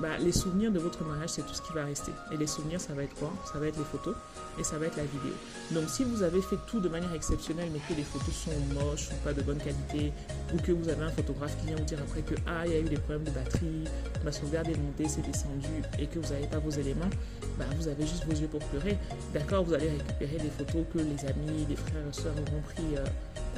bah, 0.01 0.19
les 0.19 0.33
souvenirs 0.33 0.73
de 0.73 0.79
votre 0.79 1.05
mariage, 1.05 1.31
c'est 1.31 1.43
tout 1.43 1.55
ce 1.55 1.63
qui 1.63 1.73
va 1.73 1.85
rester. 1.85 2.13
Et 2.33 2.37
les 2.37 2.47
souvenirs, 2.47 2.81
ça 2.81 2.95
va 2.95 3.03
être 3.05 3.15
quoi? 3.15 3.33
Ça 3.53 3.59
va 3.59 3.67
être 3.67 3.79
les 3.79 3.85
photos 3.85 4.15
et 4.59 4.65
ça 4.65 4.79
va 4.79 4.87
être 4.87 4.97
la 4.97 5.05
vidéo. 5.05 5.33
Donc 5.71 5.89
si 5.89 6.05
vous 6.05 6.23
avez 6.23 6.41
fait 6.43 6.59
tout 6.67 6.81
de 6.81 6.89
manière 6.89 7.13
exceptionnelle, 7.15 7.69
mais 7.73 7.81
que 7.89 7.97
les 7.97 8.05
photos 8.05 8.35
sont 8.35 8.51
moches 8.75 9.09
ou 9.11 9.25
pas 9.25 9.33
de 9.33 9.43
bonne 9.43 9.59
qualité, 9.59 10.13
ou 10.53 10.59
que 10.59 10.73
vous 10.73 10.89
avez 10.89 11.03
un 11.03 11.11
photographe 11.11 11.57
qui 11.61 11.67
vient 11.67 11.77
vous 11.77 11.85
dire 11.85 11.99
après 12.01 12.23
que 12.23 12.35
ah, 12.47 12.67
il 12.67 12.73
y 12.73 12.77
a 12.77 12.81
eu 12.81 12.85
des 12.85 12.97
problèmes 12.97 13.25
de 13.25 13.31
batterie, 13.31 13.85
ma 14.25 14.33
sauvegarde 14.33 14.69
est 14.69 14.77
montée, 14.77 15.09
c'est 15.09 15.23
descendu, 15.23 15.83
et 15.99 16.07
que 16.07 16.19
vous 16.19 16.33
n'avez 16.33 16.47
pas 16.47 16.59
vos 16.59 16.71
éléments, 16.71 17.11
bah, 17.59 17.65
vous 17.79 17.89
avez 17.89 18.07
juste 18.07 18.25
vos 18.25 18.33
yeux 18.33 18.49
pour 18.49 18.61
pleurer. 18.67 18.99
D'accord, 19.33 19.65
vous 19.65 19.75
allez 19.75 19.91
récupérer 19.91 20.39
des 20.39 20.51
photos 20.51 20.85
que 20.93 20.99
les 20.99 21.29
amis, 21.29 21.67
les 21.69 21.77
frères 21.77 22.07
et 22.09 22.13
soeurs 22.13 22.35
auront 22.35 22.63
pris 22.63 22.97
euh, 22.97 23.05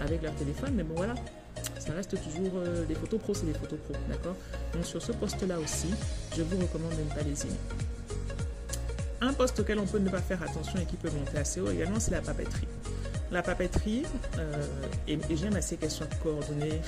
avec 0.03 0.23
leur 0.23 0.35
téléphone, 0.35 0.75
mais 0.75 0.83
bon 0.83 0.95
voilà, 0.97 1.15
ça 1.79 1.93
reste 1.93 2.21
toujours 2.23 2.53
euh, 2.57 2.85
des 2.85 2.95
photos 2.95 3.21
pro, 3.21 3.35
c'est 3.35 3.47
des 3.47 3.55
photos 3.55 3.79
pro, 3.79 3.95
d'accord? 4.09 4.37
Donc 4.75 4.85
sur 4.85 5.03
ce 5.03 5.13
poste-là 5.13 5.59
aussi, 5.59 5.89
je 6.37 6.43
vous 6.43 6.59
recommande 6.59 6.97
de 6.97 7.03
ne 7.03 7.09
pas 7.09 7.23
les. 7.23 7.35
Un 9.21 9.33
poste 9.33 9.61
auquel 9.61 9.79
on 9.79 9.87
peut 9.87 9.99
ne 9.99 10.11
pas 10.11 10.21
faire 10.21 10.43
attention 10.43 10.79
et 10.81 10.85
qui 10.85 10.97
peut 10.97 11.11
monter 11.11 11.39
assez 11.39 11.61
haut 11.61 11.71
également, 11.71 11.99
c'est 12.01 12.11
la 12.11 12.21
papeterie. 12.21 12.69
La 13.33 13.43
papeterie, 13.43 14.05
euh, 14.39 14.67
et, 15.09 15.19
j'aime 15.35 15.57
assez 15.57 15.77
qu'elle 15.77 15.91
soit 15.91 16.09
coordonnée. 16.23 16.81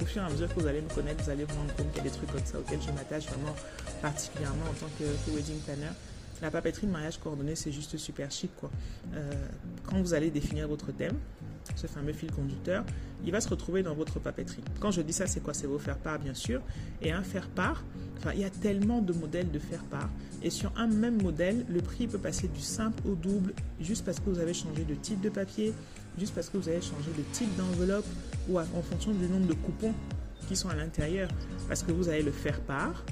Au 0.00 0.04
fur 0.04 0.22
et 0.22 0.24
à 0.26 0.28
mesure 0.28 0.52
que 0.54 0.60
vous 0.60 0.66
allez 0.66 0.82
me 0.82 0.90
connaître, 0.90 1.24
vous 1.24 1.30
allez 1.30 1.44
vous 1.44 1.54
rendre 1.56 1.74
compte 1.74 1.90
qu'il 1.92 1.98
y 2.04 2.06
a 2.06 2.10
des 2.10 2.16
trucs 2.16 2.30
comme 2.30 2.44
ça 2.44 2.58
auxquels 2.58 2.82
je 2.82 2.92
m'attache 2.92 3.26
vraiment 3.26 3.54
particulièrement 4.02 4.64
en 4.70 4.74
tant 4.74 4.90
que, 4.98 5.30
wedding 5.30 5.58
planner. 5.60 5.92
La 6.42 6.50
papeterie 6.50 6.86
de 6.86 6.92
mariage 6.92 7.18
coordonné, 7.18 7.56
c'est 7.56 7.72
juste 7.72 7.96
super 7.96 8.30
chic. 8.30 8.50
Quoi. 8.56 8.70
Euh, 9.14 9.32
quand 9.84 10.00
vous 10.00 10.14
allez 10.14 10.30
définir 10.30 10.68
votre 10.68 10.92
thème, 10.92 11.16
ce 11.74 11.86
fameux 11.86 12.12
fil 12.12 12.30
conducteur, 12.30 12.84
il 13.24 13.32
va 13.32 13.40
se 13.40 13.48
retrouver 13.48 13.82
dans 13.82 13.94
votre 13.94 14.20
papeterie. 14.20 14.62
Quand 14.78 14.90
je 14.90 15.00
dis 15.00 15.12
ça, 15.12 15.26
c'est 15.26 15.40
quoi? 15.40 15.54
C'est 15.54 15.66
vos 15.66 15.78
faire-part, 15.78 16.18
bien 16.18 16.34
sûr. 16.34 16.60
Et 17.02 17.10
un 17.10 17.22
faire-part, 17.22 17.84
il 18.34 18.40
y 18.40 18.44
a 18.44 18.50
tellement 18.50 19.00
de 19.00 19.12
modèles 19.12 19.50
de 19.50 19.58
faire-part. 19.58 20.08
Et 20.42 20.50
sur 20.50 20.72
un 20.76 20.86
même 20.86 21.20
modèle, 21.22 21.64
le 21.68 21.80
prix 21.80 22.06
peut 22.06 22.18
passer 22.18 22.48
du 22.48 22.60
simple 22.60 23.02
au 23.08 23.14
double, 23.14 23.52
juste 23.80 24.04
parce 24.04 24.20
que 24.20 24.28
vous 24.30 24.38
avez 24.38 24.54
changé 24.54 24.84
de 24.84 24.94
type 24.94 25.20
de 25.20 25.30
papier, 25.30 25.72
juste 26.18 26.34
parce 26.34 26.48
que 26.48 26.58
vous 26.58 26.68
avez 26.68 26.82
changé 26.82 27.10
de 27.16 27.22
type 27.32 27.54
d'enveloppe, 27.56 28.06
ou 28.48 28.60
en 28.60 28.82
fonction 28.82 29.12
du 29.12 29.26
nombre 29.26 29.46
de 29.46 29.54
coupons 29.54 29.94
qui 30.46 30.54
sont 30.54 30.68
à 30.68 30.74
l'intérieur. 30.74 31.28
Parce 31.68 31.82
que 31.82 31.92
vous 31.92 32.08
allez 32.08 32.22
le 32.22 32.30
faire-part. 32.30 33.04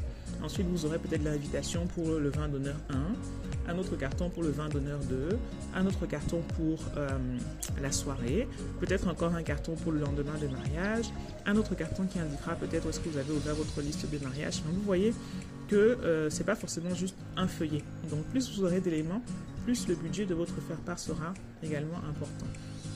Ensuite, 0.45 0.67
vous 0.69 0.85
aurez 0.85 0.99
peut-être 0.99 1.25
l'invitation 1.25 1.87
pour 1.87 2.07
le 2.11 2.29
vin 2.29 2.49
d'honneur 2.49 2.77
1 2.91 2.95
un 3.67 3.79
autre 3.79 3.97
carton 3.97 4.29
pour 4.29 4.43
le 4.43 4.51
vin 4.51 4.69
d'honneur 4.69 4.99
2, 5.09 5.39
un 5.75 5.87
autre 5.87 6.07
carton 6.07 6.43
pour 6.57 6.79
euh, 6.97 7.09
la 7.81 7.91
soirée, 7.91 8.47
peut-être 8.81 9.09
encore 9.09 9.35
un 9.35 9.43
carton 9.43 9.75
pour 9.75 9.93
le 9.93 10.01
lendemain 10.01 10.35
de 10.41 10.49
mariage, 10.49 11.07
un 11.47 11.57
autre 11.57 11.75
carton 11.75 12.05
qui 12.05 12.19
indiquera 12.19 12.55
peut-être 12.57 12.89
est-ce 12.89 13.01
que 13.01 13.09
vous 13.09 13.17
avez 13.17 13.33
ouvert 13.33 13.55
votre 13.55 13.81
liste 13.81 14.11
de 14.11 14.19
mariage. 14.19 14.63
vous 14.67 14.83
voyez 14.83 15.15
que 15.69 15.77
euh, 15.77 16.29
ce 16.29 16.39
n'est 16.39 16.45
pas 16.45 16.57
forcément 16.57 16.95
juste 16.95 17.17
un 17.37 17.49
feuillet. 17.49 17.83
Donc 18.11 18.25
plus 18.27 18.55
vous 18.55 18.65
aurez 18.65 18.81
d'éléments, 18.81 19.23
plus 19.65 19.89
le 19.89 19.95
budget 19.95 20.27
de 20.27 20.35
votre 20.35 20.61
faire-part 20.61 20.99
sera 20.99 21.33
également 21.63 21.97
important. 22.09 22.47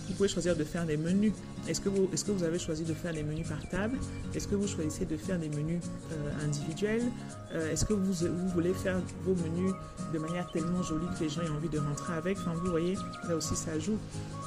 Vous 0.08 0.14
pouvez 0.14 0.28
choisir 0.28 0.56
de 0.56 0.64
faire 0.64 0.86
des 0.86 0.96
menus. 0.96 1.32
Est-ce 1.68 1.80
que, 1.80 1.88
vous, 1.88 2.08
est 2.12 2.26
que 2.26 2.32
vous 2.32 2.44
avez 2.44 2.58
choisi 2.58 2.84
de 2.84 2.94
faire 2.94 3.12
des 3.12 3.22
menus 3.22 3.46
par 3.46 3.66
table? 3.68 3.98
Est-ce 4.34 4.48
que 4.48 4.54
vous 4.54 4.66
choisissez 4.66 5.04
de 5.04 5.16
faire 5.16 5.38
des 5.38 5.50
menus 5.50 5.82
euh, 6.12 6.44
individuels? 6.44 7.04
Euh, 7.52 7.72
Est-ce 7.72 7.84
que 7.84 7.92
vous, 7.92 8.12
vous, 8.12 8.48
voulez 8.48 8.72
faire 8.72 9.00
vos 9.24 9.34
menus 9.34 9.72
de 10.12 10.18
manière 10.18 10.50
tellement 10.50 10.82
jolie 10.82 11.06
que 11.18 11.24
les 11.24 11.28
gens 11.28 11.42
aient 11.42 11.50
envie 11.50 11.68
de 11.68 11.78
rentrer 11.78 12.14
avec? 12.14 12.38
Enfin, 12.38 12.54
vous 12.54 12.70
voyez, 12.70 12.96
là 13.28 13.36
aussi 13.36 13.54
ça 13.54 13.78
joue. 13.78 13.98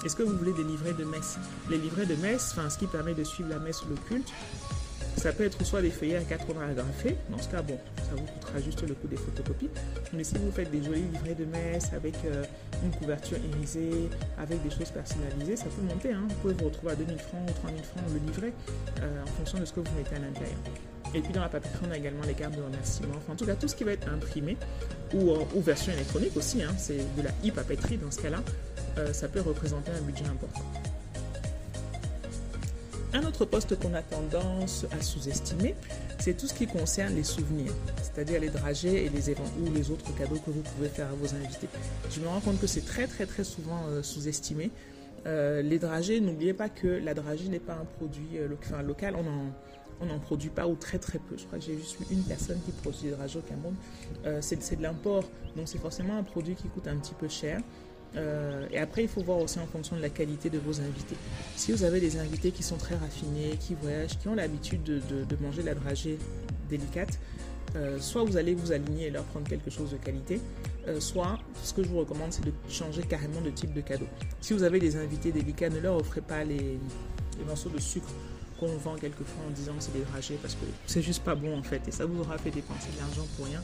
Est-ce 0.03 0.15
que 0.15 0.23
vous 0.23 0.35
voulez 0.35 0.53
des 0.53 0.63
livrets 0.63 0.93
de 0.93 1.03
messe? 1.03 1.37
Les 1.69 1.77
livrets 1.77 2.07
de 2.07 2.15
messe, 2.15 2.53
enfin, 2.57 2.69
ce 2.69 2.79
qui 2.79 2.87
permet 2.87 3.13
de 3.13 3.23
suivre 3.23 3.49
la 3.49 3.59
messe 3.59 3.83
ou 3.83 3.89
le 3.89 3.95
culte, 4.07 4.31
ça 5.17 5.31
peut 5.31 5.45
être 5.45 5.63
soit 5.65 5.81
des 5.81 5.91
feuillets 5.91 6.17
à 6.17 6.21
80 6.21 6.69
agrafés. 6.71 7.15
Dans 7.29 7.37
ce 7.37 7.49
cas, 7.49 7.61
bon, 7.61 7.77
ça 7.97 8.15
vous 8.15 8.25
coûtera 8.25 8.59
juste 8.59 8.81
le 8.87 8.93
coût 8.93 9.07
des 9.07 9.17
photocopies. 9.17 9.69
Mais 10.13 10.23
si 10.23 10.35
vous 10.35 10.51
faites 10.51 10.71
des 10.71 10.83
jolis 10.83 11.03
livrets 11.13 11.35
de 11.35 11.45
messe 11.45 11.93
avec 11.93 12.15
euh, 12.25 12.43
une 12.83 12.91
couverture 12.91 13.37
irisée, 13.53 14.09
avec 14.37 14.63
des 14.63 14.69
choses 14.69 14.89
personnalisées, 14.89 15.55
ça 15.55 15.65
peut 15.65 15.81
monter. 15.81 16.11
Hein. 16.11 16.23
Vous 16.27 16.35
pouvez 16.35 16.53
vous 16.53 16.65
retrouver 16.65 16.93
à 16.93 16.95
2000 16.95 17.19
francs 17.19 17.49
ou 17.49 17.53
3000 17.53 17.83
francs 17.83 18.03
le 18.13 18.31
livret 18.31 18.53
euh, 19.01 19.23
en 19.23 19.27
fonction 19.27 19.59
de 19.59 19.65
ce 19.65 19.73
que 19.73 19.79
vous 19.81 19.95
mettez 19.97 20.15
à 20.15 20.19
l'intérieur. 20.19 20.57
Et 21.13 21.19
puis 21.19 21.33
dans 21.33 21.41
la 21.41 21.49
papeterie, 21.49 21.85
on 21.87 21.91
a 21.91 21.97
également 21.97 22.23
les 22.25 22.33
cartes 22.33 22.55
de 22.55 22.61
remerciement. 22.61 23.15
Enfin, 23.17 23.33
en 23.33 23.35
tout 23.35 23.45
cas, 23.45 23.55
tout 23.55 23.67
ce 23.67 23.75
qui 23.75 23.83
va 23.83 23.91
être 23.91 24.07
imprimé 24.07 24.57
ou, 25.13 25.31
ou 25.53 25.61
version 25.61 25.91
électronique 25.91 26.37
aussi, 26.37 26.63
hein, 26.63 26.73
c'est 26.77 26.97
de 27.17 27.21
la 27.21 27.31
e-papeterie 27.45 27.97
dans 27.97 28.11
ce 28.11 28.21
cas-là, 28.21 28.41
euh, 28.97 29.11
ça 29.13 29.27
peut 29.27 29.41
représenter 29.41 29.91
un 29.91 30.01
budget 30.01 30.25
important. 30.25 30.61
Un 33.13 33.23
autre 33.25 33.43
poste 33.43 33.77
qu'on 33.77 33.93
a 33.93 34.01
tendance 34.01 34.85
à 34.97 35.01
sous-estimer, 35.01 35.75
c'est 36.19 36.37
tout 36.37 36.47
ce 36.47 36.53
qui 36.53 36.65
concerne 36.65 37.13
les 37.13 37.25
souvenirs, 37.25 37.73
c'est-à-dire 38.01 38.39
les 38.39 38.47
dragées 38.47 39.05
et 39.05 39.09
les 39.09 39.29
événements 39.29 39.51
ou 39.67 39.73
les 39.73 39.91
autres 39.91 40.15
cadeaux 40.15 40.37
que 40.37 40.49
vous 40.49 40.61
pouvez 40.61 40.87
faire 40.87 41.07
à 41.09 41.13
vos 41.13 41.35
invités. 41.35 41.67
Je 42.09 42.21
me 42.21 42.27
rends 42.27 42.39
compte 42.39 42.61
que 42.61 42.67
c'est 42.67 42.85
très 42.85 43.07
très 43.07 43.25
très 43.25 43.43
souvent 43.43 43.83
euh, 43.89 44.01
sous-estimé. 44.01 44.71
Euh, 45.25 45.61
les 45.61 45.77
dragées, 45.77 46.21
n'oubliez 46.21 46.53
pas 46.53 46.69
que 46.69 46.87
la 46.87 47.13
dragée 47.13 47.49
n'est 47.49 47.59
pas 47.59 47.73
un 47.73 47.85
produit 47.97 48.37
euh, 48.37 48.47
local, 48.81 49.17
on 49.99 50.05
n'en 50.05 50.19
produit 50.19 50.49
pas 50.49 50.67
ou 50.67 50.75
très 50.75 50.97
très 50.97 51.19
peu. 51.19 51.35
Je 51.37 51.45
crois 51.45 51.59
que 51.59 51.65
j'ai 51.65 51.77
juste 51.77 51.97
une 52.11 52.23
personne 52.23 52.59
qui 52.65 52.71
produit 52.71 53.09
des 53.09 53.11
dragées 53.11 53.39
au 53.39 53.41
Cameroun. 53.41 53.75
c'est 54.39 54.77
de 54.77 54.81
l'import, 54.81 55.25
donc 55.57 55.67
c'est 55.67 55.79
forcément 55.79 56.17
un 56.17 56.23
produit 56.23 56.55
qui 56.55 56.69
coûte 56.69 56.87
un 56.87 56.95
petit 56.95 57.13
peu 57.13 57.27
cher. 57.27 57.59
Euh, 58.15 58.67
et 58.71 58.77
après, 58.77 59.03
il 59.03 59.07
faut 59.07 59.21
voir 59.21 59.37
aussi 59.39 59.59
en 59.59 59.67
fonction 59.67 59.95
de 59.95 60.01
la 60.01 60.09
qualité 60.09 60.49
de 60.49 60.57
vos 60.57 60.79
invités. 60.81 61.15
Si 61.55 61.71
vous 61.71 61.83
avez 61.83 61.99
des 61.99 62.17
invités 62.17 62.51
qui 62.51 62.63
sont 62.63 62.77
très 62.77 62.95
raffinés, 62.95 63.57
qui 63.59 63.75
voyagent, 63.75 64.17
qui 64.17 64.27
ont 64.27 64.35
l'habitude 64.35 64.83
de, 64.83 65.35
manger 65.41 65.63
la 65.63 65.75
dragée 65.75 66.17
délicate, 66.69 67.19
euh, 67.75 67.99
soit 67.99 68.23
vous 68.23 68.35
allez 68.35 68.53
vous 68.53 68.73
aligner 68.73 69.07
et 69.07 69.09
leur 69.09 69.23
prendre 69.23 69.47
quelque 69.47 69.69
chose 69.69 69.91
de 69.91 69.97
qualité, 69.97 70.41
euh, 70.87 70.99
soit 70.99 71.39
ce 71.63 71.73
que 71.73 71.83
je 71.83 71.87
vous 71.87 71.99
recommande, 71.99 72.33
c'est 72.33 72.43
de 72.43 72.51
changer 72.69 73.01
carrément 73.03 73.39
de 73.39 73.49
type 73.49 73.73
de 73.73 73.81
cadeau. 73.81 74.07
Si 74.41 74.53
vous 74.53 74.63
avez 74.63 74.79
des 74.79 74.97
invités 74.97 75.31
délicats, 75.31 75.69
ne 75.69 75.79
leur 75.79 75.95
offrez 75.95 76.21
pas 76.21 76.43
les, 76.43 76.57
les 76.57 77.45
morceaux 77.47 77.69
de 77.69 77.79
sucre 77.79 78.09
qu'on 78.59 78.77
vend 78.77 78.95
quelquefois 78.95 79.43
en 79.47 79.51
disant 79.51 79.73
c'est 79.79 79.93
des 79.93 80.01
dragées 80.01 80.37
parce 80.39 80.53
que 80.53 80.65
c'est 80.85 81.01
juste 81.01 81.23
pas 81.23 81.33
bon 81.33 81.57
en 81.57 81.63
fait 81.63 81.81
et 81.87 81.91
ça 81.91 82.05
vous 82.05 82.19
aura 82.21 82.37
fait 82.37 82.51
dépenser 82.51 82.89
de 82.93 82.99
l'argent 82.99 83.25
pour 83.35 83.47
rien 83.47 83.61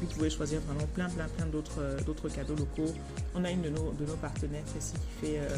vous 0.00 0.06
pouvez 0.06 0.30
choisir 0.30 0.60
vraiment 0.62 0.86
plein, 0.94 1.08
plein, 1.08 1.26
plein 1.28 1.46
d'autres, 1.46 1.80
euh, 1.80 2.00
d'autres 2.02 2.28
cadeaux 2.28 2.56
locaux. 2.56 2.92
On 3.34 3.44
a 3.44 3.50
une 3.50 3.62
de 3.62 3.70
nos, 3.70 3.92
de 3.92 4.04
nos 4.06 4.16
partenaires 4.16 4.64
ici 4.78 4.94
qui 4.94 5.26
fait 5.26 5.38
euh, 5.38 5.56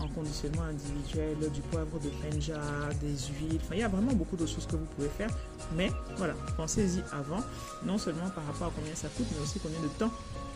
en 0.00 0.08
conditionnement 0.08 0.62
individuel 0.62 1.36
du 1.52 1.60
poivre 1.62 1.98
de 1.98 2.08
Penja, 2.08 2.60
des 3.00 3.16
huiles. 3.38 3.60
Enfin, 3.62 3.74
il 3.74 3.80
y 3.80 3.82
a 3.82 3.88
vraiment 3.88 4.12
beaucoup 4.12 4.36
de 4.36 4.46
choses 4.46 4.66
que 4.66 4.76
vous 4.76 4.86
pouvez 4.96 5.08
faire. 5.08 5.30
Mais 5.76 5.90
voilà, 6.16 6.34
pensez-y 6.56 7.02
avant, 7.12 7.42
non 7.84 7.98
seulement 7.98 8.28
par 8.30 8.46
rapport 8.46 8.68
à 8.68 8.72
combien 8.74 8.94
ça 8.94 9.08
coûte, 9.08 9.26
mais 9.34 9.42
aussi 9.42 9.58
combien 9.60 9.80
de 9.80 9.88
temps 9.98 10.10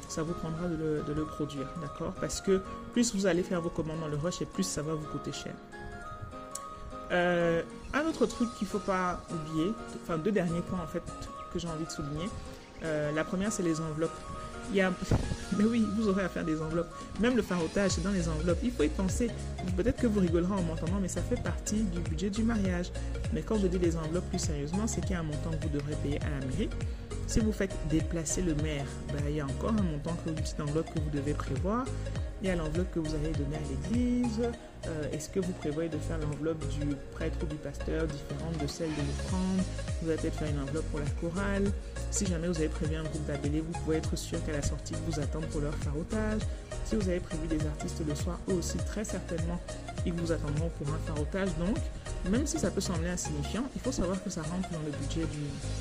ça 0.09 0.23
vous 0.23 0.35
prendra 0.35 0.69
de 0.69 0.77
le, 0.77 1.03
de 1.03 1.13
le 1.13 1.25
produire. 1.25 1.67
D'accord? 1.81 2.13
Parce 2.21 2.41
que 2.41 2.63
plus 2.93 3.15
vous 3.15 3.27
allez 3.27 3.43
faire 3.43 3.61
vos 3.61 3.71
commandes 3.71 4.01
dans 4.01 4.09
le 4.09 4.17
rush 4.17 4.43
et 4.43 4.47
plus 4.47 4.65
ça 4.65 4.83
va 4.83 4.95
vous 4.95 5.07
coûter 5.07 5.33
cher. 5.33 5.55
Euh, 7.11 7.63
un 7.93 8.07
autre 8.07 8.27
truc 8.27 8.49
qu'il 8.57 8.67
ne 8.67 8.71
faut 8.71 8.79
pas 8.81 9.21
oublier, 9.33 9.73
enfin 10.03 10.19
deux 10.19 10.33
derniers 10.33 10.63
points 10.63 10.81
en 10.83 10.87
fait 10.87 11.03
que 11.53 11.59
j'ai 11.59 11.69
envie 11.69 11.85
de 11.85 11.91
souligner, 11.91 12.29
euh, 12.85 13.12
la 13.12 13.25
première, 13.25 13.53
c'est 13.53 13.62
les 13.62 13.81
enveloppes. 13.81 14.16
Il 14.70 14.77
y 14.77 14.81
a... 14.81 14.92
Mais 15.59 15.64
oui, 15.64 15.87
vous 15.97 16.09
aurez 16.09 16.25
à 16.25 16.29
faire 16.29 16.44
des 16.44 16.61
enveloppes. 16.61 16.92
Même 17.20 17.37
le 17.37 17.42
farotage, 17.42 17.92
c'est 17.92 18.03
dans 18.03 18.11
les 18.11 18.29
enveloppes. 18.29 18.59
Il 18.62 18.73
faut 18.73 18.83
y 18.83 18.88
penser. 18.88 19.31
Peut-être 19.77 20.01
que 20.01 20.07
vous 20.07 20.20
rigolerez 20.20 20.53
en 20.53 20.62
m'entendant, 20.62 20.99
mais 21.01 21.09
ça 21.09 21.23
fait 21.23 21.40
partie 21.40 21.83
du 21.83 22.01
budget 22.01 22.31
du 22.31 22.42
mariage. 22.42 22.90
Mais 23.33 23.42
quand 23.42 23.57
je 23.59 23.66
dis 23.66 23.79
les 23.79 23.97
enveloppes 23.97 24.29
plus 24.31 24.38
sérieusement, 24.38 24.87
c'est 24.87 25.01
qu'il 25.01 25.12
y 25.12 25.14
a 25.14 25.20
un 25.20 25.25
montant 25.25 25.51
que 25.51 25.62
vous 25.62 25.73
devrez 25.73 25.94
payer 26.03 26.18
à 26.23 26.40
la 26.40 26.47
mairie. 26.47 26.70
Si 27.27 27.40
vous 27.40 27.53
faites 27.53 27.75
déplacer 27.88 28.42
le 28.42 28.55
maire, 28.57 28.87
ben, 29.09 29.23
il 29.29 29.37
y 29.37 29.40
a 29.40 29.47
encore 29.47 29.70
un 29.70 29.83
montant, 29.83 30.14
que, 30.25 30.31
une 30.31 30.35
petite 30.35 30.61
enveloppe 30.61 30.92
que 30.92 31.01
vous 31.01 31.11
devez 31.11 31.33
prévoir. 31.33 31.85
Il 32.42 32.49
y 32.49 32.51
a 32.51 32.57
l'enveloppe 32.57 32.90
que 32.92 32.99
vous 32.99 33.14
allez 33.14 33.33
donner 33.33 33.57
à 33.57 33.92
l'église. 33.92 34.40
Euh, 34.87 35.12
est-ce 35.12 35.31
que 35.31 35.40
vous 35.40 35.53
prévoyez 35.53 35.88
de 35.88 35.97
faire 35.97 36.18
l'enveloppe 36.18 36.62
du 36.68 36.94
prêtre 37.12 37.38
ou 37.42 37.47
du 37.47 37.57
pasteur 37.57 38.07
différente 38.07 38.59
de 38.61 38.66
celle 38.66 38.90
de 38.90 39.01
l'offrande 39.01 39.61
Vous 40.03 40.11
allez 40.11 40.18
peut-être 40.18 40.38
faire 40.38 40.51
une 40.51 40.61
enveloppe 40.61 40.85
pour 40.90 41.01
la 41.01 41.07
chorale. 41.20 41.73
Si 42.14 42.27
jamais 42.27 42.46
vous 42.46 42.59
avez 42.59 42.68
prévu 42.68 42.94
un 42.94 43.03
groupe 43.03 43.27
d'appelés, 43.27 43.61
vous 43.61 43.72
pouvez 43.81 43.96
être 43.96 44.14
sûr 44.14 44.38
qu'à 44.44 44.53
la 44.53 44.62
sortie, 44.62 44.94
vous 45.05 45.18
attendent 45.18 45.48
pour 45.48 45.61
leur 45.61 45.74
farotage. 45.74 46.42
Si 46.85 46.94
vous 46.94 47.09
avez 47.09 47.18
prévu 47.18 47.48
des 47.48 47.66
artistes 47.66 48.05
le 48.07 48.14
soir, 48.14 48.38
eux 48.48 48.53
aussi, 48.53 48.77
très 48.77 49.03
certainement, 49.05 49.61
ils 50.07 50.12
vous 50.12 50.31
attendront 50.31 50.70
pour 50.79 50.94
un 50.94 50.98
farotage. 50.98 51.48
Donc, 51.59 51.77
même 52.31 52.46
si 52.46 52.57
ça 52.57 52.70
peut 52.70 52.81
sembler 52.81 53.09
insignifiant, 53.09 53.64
il 53.74 53.81
faut 53.81 53.90
savoir 53.90 54.22
que 54.22 54.31
ça 54.31 54.42
rentre 54.42 54.70
dans 54.70 54.79
le 54.87 54.92
budget 54.92 55.27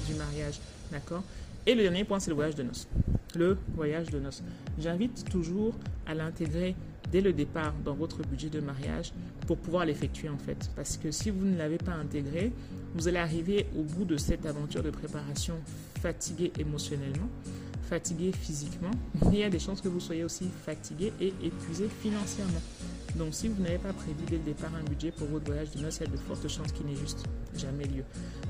du 0.07 0.15
mariage. 0.15 0.59
D'accord? 0.91 1.21
Et 1.67 1.75
le 1.75 1.83
dernier 1.83 2.03
point, 2.03 2.19
c'est 2.19 2.31
le 2.31 2.35
voyage 2.35 2.55
de 2.55 2.63
noces. 2.63 2.87
Le 3.35 3.55
voyage 3.75 4.09
de 4.09 4.17
noces. 4.17 4.41
J'invite 4.79 5.29
toujours 5.29 5.75
à 6.07 6.15
l'intégrer 6.15 6.75
dès 7.11 7.21
le 7.21 7.31
départ 7.31 7.75
dans 7.85 7.93
votre 7.93 8.23
budget 8.23 8.49
de 8.49 8.59
mariage 8.59 9.13
pour 9.45 9.57
pouvoir 9.57 9.85
l'effectuer 9.85 10.29
en 10.29 10.39
fait. 10.39 10.71
Parce 10.75 10.97
que 10.97 11.11
si 11.11 11.29
vous 11.29 11.45
ne 11.45 11.59
l'avez 11.59 11.77
pas 11.77 11.93
intégré, 11.93 12.51
vous 12.95 13.07
allez 13.07 13.17
arriver 13.17 13.65
au 13.77 13.81
bout 13.81 14.05
de 14.05 14.17
cette 14.17 14.45
aventure 14.45 14.83
de 14.83 14.91
préparation 14.91 15.55
fatigué 16.01 16.51
émotionnellement, 16.59 17.29
fatigué 17.89 18.31
physiquement, 18.31 18.91
mais 19.25 19.33
il 19.33 19.39
y 19.39 19.43
a 19.43 19.49
des 19.49 19.59
chances 19.59 19.81
que 19.81 19.87
vous 19.87 19.99
soyez 19.99 20.23
aussi 20.23 20.49
fatigué 20.65 21.11
et 21.19 21.33
épuisé 21.43 21.87
financièrement. 22.01 22.61
Donc 23.15 23.33
si 23.33 23.47
vous 23.47 23.61
n'avez 23.61 23.77
pas 23.77 23.93
prévu 23.93 24.23
dès 24.29 24.37
le 24.37 24.43
départ 24.43 24.71
un 24.75 24.83
budget 24.83 25.11
pour 25.11 25.27
votre 25.27 25.45
voyage 25.45 25.71
de 25.71 25.81
noces, 25.81 25.97
il 25.97 26.07
y 26.07 26.09
a 26.09 26.11
de 26.11 26.17
fortes 26.17 26.47
chances 26.47 26.71
qu'il 26.71 26.85
n'ait 26.85 26.95
juste 26.95 27.25
jamais 27.55 27.85
lieu. 27.85 28.03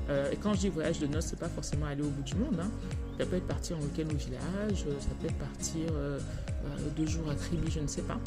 Euh, 0.08 0.30
et 0.30 0.36
quand 0.36 0.54
je 0.54 0.60
dis 0.60 0.68
voyage 0.68 0.98
de 0.98 1.06
noces, 1.06 1.26
c'est 1.26 1.38
pas 1.38 1.48
forcément 1.48 1.86
aller 1.86 2.02
au 2.02 2.08
bout 2.08 2.22
du 2.22 2.34
monde. 2.34 2.58
Hein. 2.60 2.70
Ça 3.18 3.26
peut 3.26 3.36
être 3.36 3.46
partir 3.46 3.76
en 3.76 3.80
week-end 3.80 4.12
au 4.12 4.16
village, 4.16 4.78
ça 4.78 5.14
peut 5.20 5.26
être 5.26 5.38
partir 5.38 5.86
euh, 5.92 6.18
euh, 6.64 6.88
deux 6.96 7.06
jours 7.06 7.28
à 7.30 7.34
Tribi, 7.34 7.70
je 7.70 7.80
ne 7.80 7.86
sais 7.86 8.02
pas. 8.02 8.18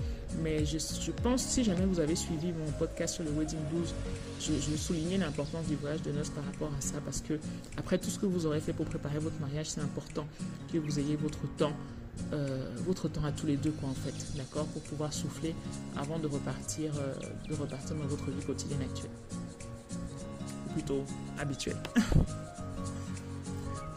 Mais 0.41 0.65
je, 0.65 0.78
pense, 1.23 1.41
si 1.43 1.63
jamais 1.63 1.86
vous 1.86 2.00
avez 2.00 2.15
suivi 2.15 2.52
mon 2.52 2.71
podcast 2.73 3.15
sur 3.15 3.23
le 3.23 3.32
Wedding 3.32 3.60
Blues, 3.71 3.93
je, 4.39 4.54
je 4.54 4.78
soulignais 4.78 5.17
l'importance 5.17 5.65
du 5.67 5.76
voyage 5.76 6.02
de 6.04 6.12
noces 6.12 6.30
par 6.30 6.45
rapport 6.45 6.71
à 6.78 6.82
ça, 6.82 7.00
parce 7.04 7.21
que 7.21 7.39
après 7.78 7.97
tout 7.97 8.10
ce 8.10 8.19
que 8.19 8.26
vous 8.26 8.45
aurez 8.45 8.62
fait 8.62 8.73
pour 8.73 8.86
préparer 8.86 9.19
votre 9.19 9.39
mariage, 9.39 9.69
c'est 9.69 9.82
important 9.82 10.28
que 10.71 10.78
vous 10.78 11.00
ayez 11.00 11.15
votre 11.15 11.39
temps, 11.58 11.73
euh, 12.34 12.69
votre 12.86 13.08
temps 13.08 13.23
à 13.23 13.32
tous 13.32 13.47
les 13.47 13.58
deux, 13.58 13.71
quoi, 13.71 13.89
en 13.89 13.93
fait, 13.93 14.13
d'accord, 14.38 14.65
pour 14.67 14.82
pouvoir 14.84 15.13
souffler 15.13 15.56
avant 15.95 16.19
de 16.19 16.28
repartir, 16.28 16.91
euh, 16.97 17.13
de 17.50 17.56
repartir 17.56 17.95
dans 17.95 18.06
votre 18.06 18.30
vie 18.30 18.45
quotidienne 18.45 18.82
actuelle. 18.82 19.12
plutôt 20.73 21.04
habituel. 21.39 21.78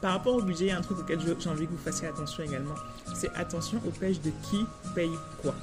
Par 0.00 0.12
rapport 0.12 0.34
au 0.34 0.42
budget, 0.42 0.66
il 0.66 0.68
y 0.68 0.70
a 0.70 0.78
un 0.78 0.82
truc 0.82 0.98
auquel 0.98 1.20
j'ai 1.20 1.50
envie 1.50 1.66
que 1.66 1.72
vous 1.72 1.78
fassiez 1.78 2.08
attention 2.08 2.42
également. 2.42 2.74
C'est 3.14 3.30
attention 3.34 3.80
au 3.86 3.90
pêche 3.90 4.20
de 4.20 4.30
qui 4.50 4.64
paye 4.94 5.10
quoi. 5.42 5.54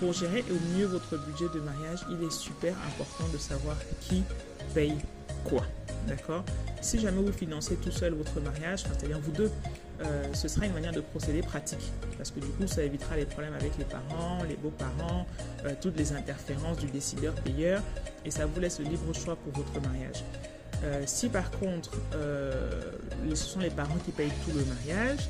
Pour 0.00 0.12
gérer 0.12 0.44
au 0.50 0.76
mieux 0.76 0.86
votre 0.86 1.16
budget 1.18 1.46
de 1.54 1.60
mariage, 1.60 2.00
il 2.10 2.24
est 2.26 2.32
super 2.32 2.74
important 2.88 3.30
de 3.32 3.38
savoir 3.38 3.76
qui 4.00 4.22
paye 4.74 4.96
quoi. 5.44 5.62
D'accord? 6.08 6.42
Si 6.80 6.98
jamais 6.98 7.22
vous 7.22 7.32
financez 7.32 7.76
tout 7.76 7.92
seul 7.92 8.14
votre 8.14 8.40
mariage, 8.40 8.82
c'est-à-dire 8.82 9.20
vous 9.20 9.30
deux, 9.30 9.50
euh, 10.00 10.24
ce 10.32 10.48
sera 10.48 10.66
une 10.66 10.72
manière 10.72 10.92
de 10.92 11.00
procéder 11.00 11.42
pratique. 11.42 11.92
Parce 12.16 12.30
que 12.30 12.40
du 12.40 12.48
coup, 12.48 12.66
ça 12.66 12.82
évitera 12.82 13.16
les 13.16 13.26
problèmes 13.26 13.54
avec 13.54 13.76
les 13.78 13.84
parents, 13.84 14.42
les 14.48 14.56
beaux-parents, 14.56 15.26
euh, 15.64 15.74
toutes 15.80 15.96
les 15.96 16.12
interférences 16.12 16.78
du 16.78 16.86
décideur-payeur, 16.86 17.82
et 18.24 18.30
ça 18.30 18.46
vous 18.46 18.58
laisse 18.58 18.80
le 18.80 18.86
libre 18.86 19.12
choix 19.14 19.36
pour 19.36 19.52
votre 19.52 19.80
mariage. 19.86 20.24
Euh, 20.84 21.02
si 21.06 21.28
par 21.28 21.50
contre, 21.50 21.92
ce 22.12 23.34
sont 23.36 23.60
les 23.60 23.70
parents 23.70 23.98
qui 24.04 24.10
payent 24.10 24.32
tout 24.44 24.56
le 24.56 24.64
mariage, 24.64 25.28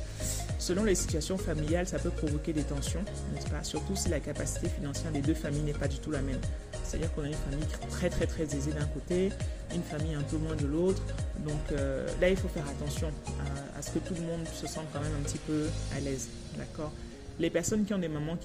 selon 0.57 0.83
les 0.83 0.95
situations 0.95 1.37
familiales, 1.37 1.87
ça 1.87 1.99
peut 1.99 2.09
provoquer 2.09 2.53
des 2.53 2.63
tensions, 2.63 3.03
n'est-ce 3.33 3.49
pas? 3.49 3.63
Surtout 3.63 3.95
si 3.95 4.09
la 4.09 4.19
capacité 4.19 4.67
financière 4.69 5.11
des 5.11 5.21
deux 5.21 5.33
familles 5.33 5.63
n'est 5.63 5.73
pas 5.73 5.87
du 5.87 5.97
tout 5.99 6.11
la 6.11 6.21
même. 6.21 6.39
C'est-à-dire 6.83 7.13
qu'on 7.13 7.23
a 7.23 7.27
une 7.27 7.33
famille 7.33 7.65
très 7.89 8.09
très 8.09 8.27
très 8.27 8.43
aisée 8.43 8.71
d'un 8.71 8.85
côté, 8.85 9.31
une 9.73 9.81
famille 9.81 10.13
un 10.13 10.21
peu 10.21 10.37
moins 10.37 10.55
de 10.55 10.67
l'autre. 10.67 11.01
Donc 11.43 11.71
euh, 11.71 12.07
là, 12.21 12.29
il 12.29 12.37
faut 12.37 12.47
faire 12.47 12.67
attention 12.69 13.11
à, 13.77 13.81
ce 13.81 13.91
que 13.91 13.99
tout 13.99 14.13
le 14.13 14.21
monde 14.21 14.47
se 14.47 14.67
sente 14.67 14.85
quand 14.93 15.01
même 15.01 15.13
un 15.19 15.23
petit 15.23 15.39
peu 15.39 15.65
à 15.97 15.99
l'aise. 15.99 16.29
D'accord? 16.57 16.91
Les 17.39 17.49
personnes 17.49 17.83
qui 17.85 17.93
ont 17.93 17.99
des 17.99 18.09
mamans 18.09 18.37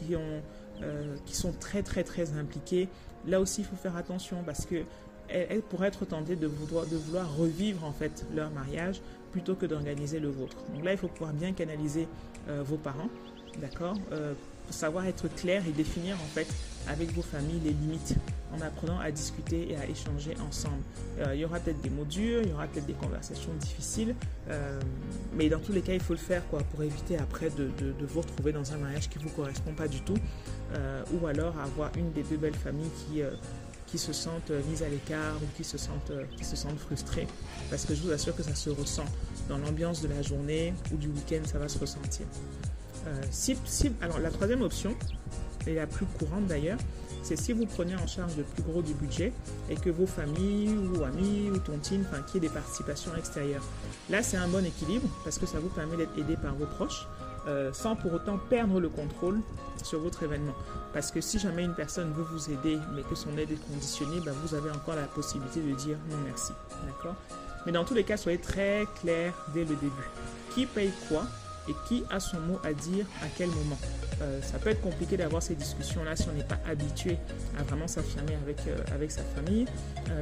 euh, 0.83 1.17
qui 1.27 1.37
sont 1.37 1.53
très 1.53 1.83
très 1.83 2.05
très 2.05 2.33
impliquées, 2.33 2.89
là 3.27 3.39
aussi, 3.39 3.61
il 3.61 3.67
faut 3.67 3.77
faire 3.77 3.97
attention 3.97 4.39
parce 4.45 4.65
que 4.65 4.83
elles, 5.29 5.63
pourraient 5.63 5.89
être 5.89 6.05
tentées 6.05 6.37
de 6.37 6.47
vouloir, 6.47 6.87
de 6.87 6.97
revivre 7.39 7.85
en 7.85 7.93
fait 7.93 8.27
leur 8.35 8.51
mariage 8.51 9.01
plutôt 9.33 9.55
que 9.55 9.67
d'organiser 9.67 10.21
le 10.21 10.29
vôtre. 10.29 10.57
Donc 10.75 10.85
là, 10.85 10.93
il 10.93 10.99
faut 10.99 11.09
pouvoir 11.09 11.33
bien 11.33 11.53
canaliser 11.53 12.09
euh, 12.49 12.63
vos 12.65 12.77
parents, 12.77 13.11
d'accord 13.61 13.97
Savoir 14.71 15.07
être 15.07 15.29
clair 15.35 15.63
et 15.67 15.73
définir 15.73 16.17
en 16.17 16.29
fait 16.35 16.47
avec 16.89 17.11
vos 17.13 17.23
familles 17.23 17.61
les 17.65 17.71
limites 17.71 18.15
en 18.55 18.61
apprenant 18.61 18.99
à 18.99 19.11
discuter 19.11 19.71
et 19.71 19.77
à 19.77 19.87
échanger 19.87 20.35
ensemble. 20.47 20.83
Euh, 21.19 21.35
il 21.35 21.41
y 21.41 21.45
aura 21.45 21.59
peut-être 21.59 21.81
des 21.81 21.91
mots 21.91 22.05
durs, 22.05 22.43
il 22.43 22.51
y 22.51 22.53
aura 22.53 22.67
peut-être 22.67 22.87
des 22.87 22.95
conversations 22.95 23.53
difficiles, 23.61 24.15
euh, 24.49 24.81
mais 25.35 25.49
dans 25.49 25.59
tous 25.59 25.73
les 25.73 25.83
cas, 25.83 25.95
il 25.95 26.01
faut 26.01 26.15
le 26.15 26.19
faire 26.19 26.43
pour 26.43 26.83
éviter 26.83 27.17
après 27.19 27.51
de, 27.51 27.71
vous 28.01 28.21
retrouver 28.21 28.53
dans 28.53 28.73
un 28.73 28.79
mariage 28.79 29.09
qui 29.09 29.19
ne 29.19 29.25
vous 29.25 29.31
correspond 29.31 29.73
pas 29.73 29.89
du 29.89 30.01
tout, 30.01 30.17
euh, 30.75 31.03
ou 31.13 31.27
alors 31.27 31.59
avoir 31.59 31.91
une 31.97 32.13
des 32.13 32.23
deux 32.23 32.37
belles 32.37 32.55
familles 32.55 32.91
qui, 33.07 33.23
qui 33.89 33.99
se 33.99 34.13
sentent 34.13 34.53
mises 34.69 34.83
à 34.83 34.89
l'écart 34.89 35.37
ou 35.43 35.47
qui 35.57 35.65
se, 35.65 35.79
sentent, 35.79 36.13
qui 36.37 36.45
se 36.45 36.57
sentent 36.57 36.79
frustrées, 36.79 37.27
parce 37.71 37.85
que 37.85 37.95
je 37.95 38.03
vous 38.03 38.11
assure 38.13 38.37
que 38.37 38.43
ça 38.43 38.55
se 38.55 38.71
ressent 38.71 39.07
dans 39.49 39.59
l'ambiance 39.59 40.03
de 40.03 40.09
la 40.09 40.23
journée 40.23 40.75
ou 40.93 40.97
du 40.97 41.09
week-end, 41.09 41.41
ça 41.45 41.59
va 41.59 41.69
se 41.69 41.79
ressentir. 41.79 42.27
si, 43.31 43.57
alors 44.01 44.19
la 44.19 44.31
troisième 44.31 44.63
option, 44.63 44.95
et 45.67 45.75
la 45.75 45.87
plus 45.87 46.07
courante 46.07 46.47
d'ailleurs, 46.47 46.79
c'est 47.23 47.37
si 47.37 47.53
vous 47.53 47.67
prenez 47.67 47.95
en 47.97 48.07
charge 48.07 48.37
le 48.37 48.43
plus 48.43 48.63
gros 48.63 48.81
du 48.81 48.95
budget 48.95 49.33
et 49.69 49.75
que 49.75 49.91
vos 49.91 50.07
familles 50.07 50.71
ou 50.71 51.05
amis 51.05 51.51
ou 51.51 51.59
tontines, 51.59 52.05
enfin, 52.09 52.23
qu'il 52.23 52.39
y 52.39 52.41
des 52.49 52.53
participations 52.53 53.15
extérieures. 53.17 53.65
Là, 54.09 54.23
c'est 54.23 54.37
un 54.37 54.49
bon 54.49 54.65
équilibre 54.65 55.09
parce 55.25 55.39
que 55.39 55.47
ça 55.47 55.59
vous 55.59 55.69
permet 55.69 55.97
d'être 55.97 56.17
aidé 56.19 56.37
par 56.37 56.55
vos 56.55 56.67
proches 56.67 57.07
euh, 57.49 57.73
sans 57.73 57.97
pour 57.97 58.13
autant 58.13 58.39
perdre 58.51 58.79
le 58.79 58.91
contrôle 58.91 59.41
sur 59.83 60.01
votre 60.01 60.23
événement. 60.23 60.55
Parce 60.93 61.11
que 61.11 61.23
si 61.23 61.39
jamais 61.39 61.65
une 61.65 61.75
personne 61.75 62.13
veut 62.13 62.25
vous 62.25 62.51
aider 62.51 62.79
mais 62.95 63.03
que 63.03 63.15
son 63.15 63.37
aide 63.39 63.51
est 63.51 63.67
conditionnée, 63.69 64.21
ben, 64.23 64.35
vous 64.45 64.55
avez 64.55 64.71
encore 64.71 64.97
la 64.97 65.05
possibilité 65.05 65.61
de 65.61 65.75
dire 65.75 65.97
non 66.11 66.19
merci. 66.27 66.53
D'accord? 66.87 67.15
Mais 67.65 67.73
dans 67.73 67.85
tous 67.85 67.95
les 67.95 68.05
cas, 68.05 68.19
soyez 68.19 68.39
très 68.39 68.85
clair 69.01 69.33
dès 69.55 69.65
le 69.65 69.77
début. 69.77 70.11
Qui 70.55 70.67
paye 70.67 70.93
quoi 71.09 71.23
et 71.71 71.75
qui 71.87 72.05
a 72.11 72.21
son 72.21 72.39
mot 72.41 72.59
à 72.65 72.75
dire 72.75 73.07
à 73.23 73.27
quel 73.37 73.49
moment? 73.49 73.79
Euh, 74.21 74.43
ça 74.43 74.59
peut 74.59 74.71
être 74.71 74.83
compliqué 74.83 75.17
d'avoir 75.17 75.43
ces 75.43 75.55
discussions-là 75.55 76.17
si 76.17 76.29
on 76.29 76.33
n'est 76.33 76.43
pas 76.43 76.59
habitué 76.69 77.19
à 77.59 77.63
vraiment 77.63 77.89
s'affirmer 77.89 78.37
avec, 78.43 78.59
euh, 78.67 78.77
avec 78.93 79.11
sa 79.11 79.23
famille, 79.23 79.67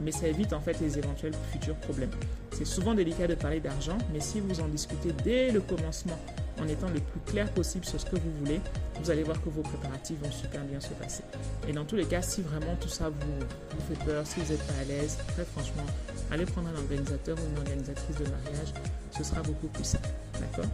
mais 0.03 0.13
ça 0.13 0.29
évite 0.29 0.53
en 0.53 0.61
fait 0.61 0.79
les 0.81 0.99
éventuels 0.99 1.35
futurs 1.51 1.77
problèmes. 1.77 2.11
C'est 2.53 2.67
souvent 2.67 2.95
délicat 2.95 3.27
de 3.27 3.35
parler 3.35 3.61
d'argent, 3.61 3.99
mais 4.13 4.21
si 4.21 4.41
vous 4.41 4.61
en 4.61 4.69
discutez 4.69 5.13
dès 5.25 5.51
le 5.51 5.61
commencement 5.61 6.19
en 6.61 6.69
étant 6.69 6.89
le 6.89 7.01
plus 7.01 7.21
clair 7.27 7.51
possible 7.53 7.85
sur 7.85 8.01
ce 8.01 8.07
que 8.07 8.17
vous 8.17 8.31
voulez, 8.41 8.61
vous 9.03 9.11
allez 9.11 9.23
voir 9.23 9.41
que 9.43 9.49
vos 9.49 9.63
préparatifs 9.63 10.17
vont 10.23 10.31
super 10.31 10.63
bien 10.65 10.81
se 10.81 10.89
passer. 10.95 11.23
Et 11.69 11.73
dans 11.73 11.85
tous 11.85 11.97
les 11.97 12.07
cas, 12.07 12.23
si 12.23 12.43
vraiment 12.43 12.77
tout 12.81 12.89
ça 12.89 13.09
vous, 13.09 13.39
vous 13.39 13.95
fait 13.95 14.05
peur, 14.05 14.27
si 14.27 14.41
vous 14.41 14.53
n'êtes 14.53 14.67
pas 14.67 14.81
à 14.81 14.85
l'aise, 14.85 15.19
très 15.35 15.45
franchement, 15.45 15.85
allez 16.31 16.47
prendre 16.47 16.69
un 16.69 16.77
organisateur 16.77 17.37
ou 17.39 17.51
une 17.53 17.59
organisatrice 17.59 18.17
de 18.17 18.25
mariage, 18.25 18.73
ce 19.17 19.25
sera 19.25 19.43
beaucoup 19.43 19.69
plus 19.69 19.85
simple. 19.85 20.09
D'accord? 20.41 20.71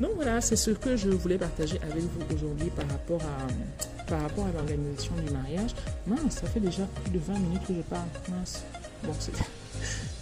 Donc 0.00 0.10
voilà, 0.14 0.40
c'est 0.40 0.56
ce 0.56 0.70
que 0.70 0.96
je 0.96 1.08
voulais 1.08 1.38
partager 1.38 1.80
avec 1.82 2.02
vous 2.02 2.34
aujourd'hui 2.34 2.70
par 2.70 2.86
rapport 2.88 3.22
à, 3.22 4.04
par 4.04 4.22
rapport 4.22 4.46
à 4.46 4.52
l'organisation 4.52 5.14
du 5.16 5.32
mariage. 5.32 5.70
Mince, 6.06 6.34
ça 6.40 6.46
fait 6.46 6.60
déjà 6.60 6.84
plus 7.02 7.12
de 7.12 7.18
20 7.18 7.38
minutes 7.38 7.66
que 7.66 7.74
je 7.74 7.80
parle. 7.80 8.08
Mince. 8.28 8.62
Bon, 9.02 9.12
ça 9.18 9.32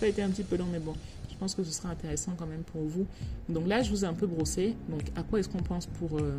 a 0.02 0.06
été 0.06 0.22
un 0.22 0.30
petit 0.30 0.44
peu 0.44 0.56
long, 0.56 0.66
mais 0.70 0.78
bon 0.78 0.94
je 1.34 1.38
pense 1.40 1.54
que 1.56 1.64
ce 1.64 1.72
sera 1.72 1.88
intéressant 1.88 2.34
quand 2.38 2.46
même 2.46 2.62
pour 2.62 2.82
vous. 2.82 3.06
Donc 3.48 3.66
là, 3.66 3.82
je 3.82 3.90
vous 3.90 4.04
ai 4.04 4.06
un 4.06 4.14
peu 4.14 4.26
brossé. 4.26 4.76
Donc, 4.88 5.02
à 5.16 5.24
quoi 5.24 5.40
est-ce 5.40 5.48
qu'on 5.48 5.62
pense 5.62 5.86
pour, 5.86 6.18
euh, 6.18 6.38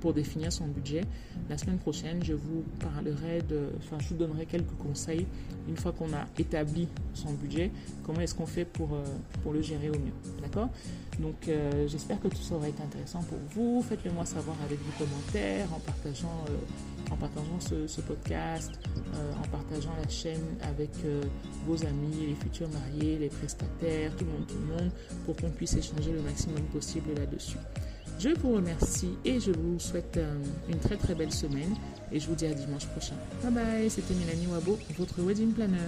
pour 0.00 0.14
définir 0.14 0.50
son 0.50 0.66
budget 0.66 1.02
La 1.50 1.58
semaine 1.58 1.76
prochaine, 1.76 2.24
je 2.24 2.32
vous 2.32 2.64
parlerai 2.80 3.42
de. 3.42 3.68
Enfin, 3.78 3.98
je 4.00 4.08
vous 4.08 4.14
donnerai 4.14 4.46
quelques 4.46 4.74
conseils 4.82 5.26
une 5.68 5.76
fois 5.76 5.92
qu'on 5.92 6.12
a 6.14 6.24
établi 6.38 6.88
son 7.12 7.32
budget. 7.34 7.70
Comment 8.06 8.20
est-ce 8.20 8.34
qu'on 8.34 8.46
fait 8.46 8.64
pour, 8.64 8.94
euh, 8.94 9.04
pour 9.42 9.52
le 9.52 9.60
gérer 9.60 9.90
au 9.90 9.98
mieux? 9.98 10.14
D'accord? 10.40 10.70
Donc, 11.20 11.48
euh, 11.48 11.86
j'espère 11.86 12.18
que 12.18 12.28
tout 12.28 12.40
ça 12.40 12.54
aura 12.54 12.68
été 12.68 12.82
intéressant 12.82 13.22
pour 13.24 13.38
vous. 13.54 13.82
Faites-le 13.82 14.10
moi 14.10 14.24
savoir 14.24 14.56
avec 14.64 14.78
vos 14.78 15.04
commentaires, 15.04 15.68
en 15.74 15.80
partageant 15.80 16.44
en 17.10 17.16
partageant 17.16 17.60
ce, 17.60 18.00
podcast, 18.00 18.72
euh, 19.14 19.32
en 19.34 19.48
partageant 19.48 19.94
la 20.00 20.08
chaîne 20.08 20.56
avec 20.62 20.90
euh, 21.04 21.22
vos 21.66 21.84
amis, 21.84 22.28
les 22.28 22.34
futurs 22.34 22.68
mariés, 22.68 23.18
les 23.18 23.28
prestataires, 23.28 24.14
tout 24.16 24.24
le 24.24 24.30
monde, 24.30 24.46
tout 24.46 24.58
le 24.58 24.74
monde, 24.74 24.90
pour 25.26 25.36
qu'on 25.36 25.50
puisse 25.50 25.74
échanger 25.74 26.12
le 26.12 26.22
maximum 26.22 26.62
possible 26.72 27.14
là-dessus. 27.16 27.58
Je 28.18 28.28
vous 28.28 28.52
remercie 28.52 29.14
et 29.24 29.40
je 29.40 29.50
vous 29.50 29.78
souhaite 29.78 30.18
euh, 30.18 30.34
une 30.68 30.78
très 30.78 30.96
très 30.96 31.14
belle 31.14 31.32
semaine 31.32 31.74
et 32.12 32.20
je 32.20 32.26
vous 32.26 32.34
dis 32.34 32.46
à 32.46 32.52
dimanche 32.52 32.86
prochain. 32.88 33.14
Bye 33.42 33.52
bye, 33.52 33.90
c'était 33.90 34.14
Mélanie 34.14 34.46
Wabo, 34.46 34.78
votre 34.98 35.22
wedding 35.22 35.52
planner. 35.52 35.78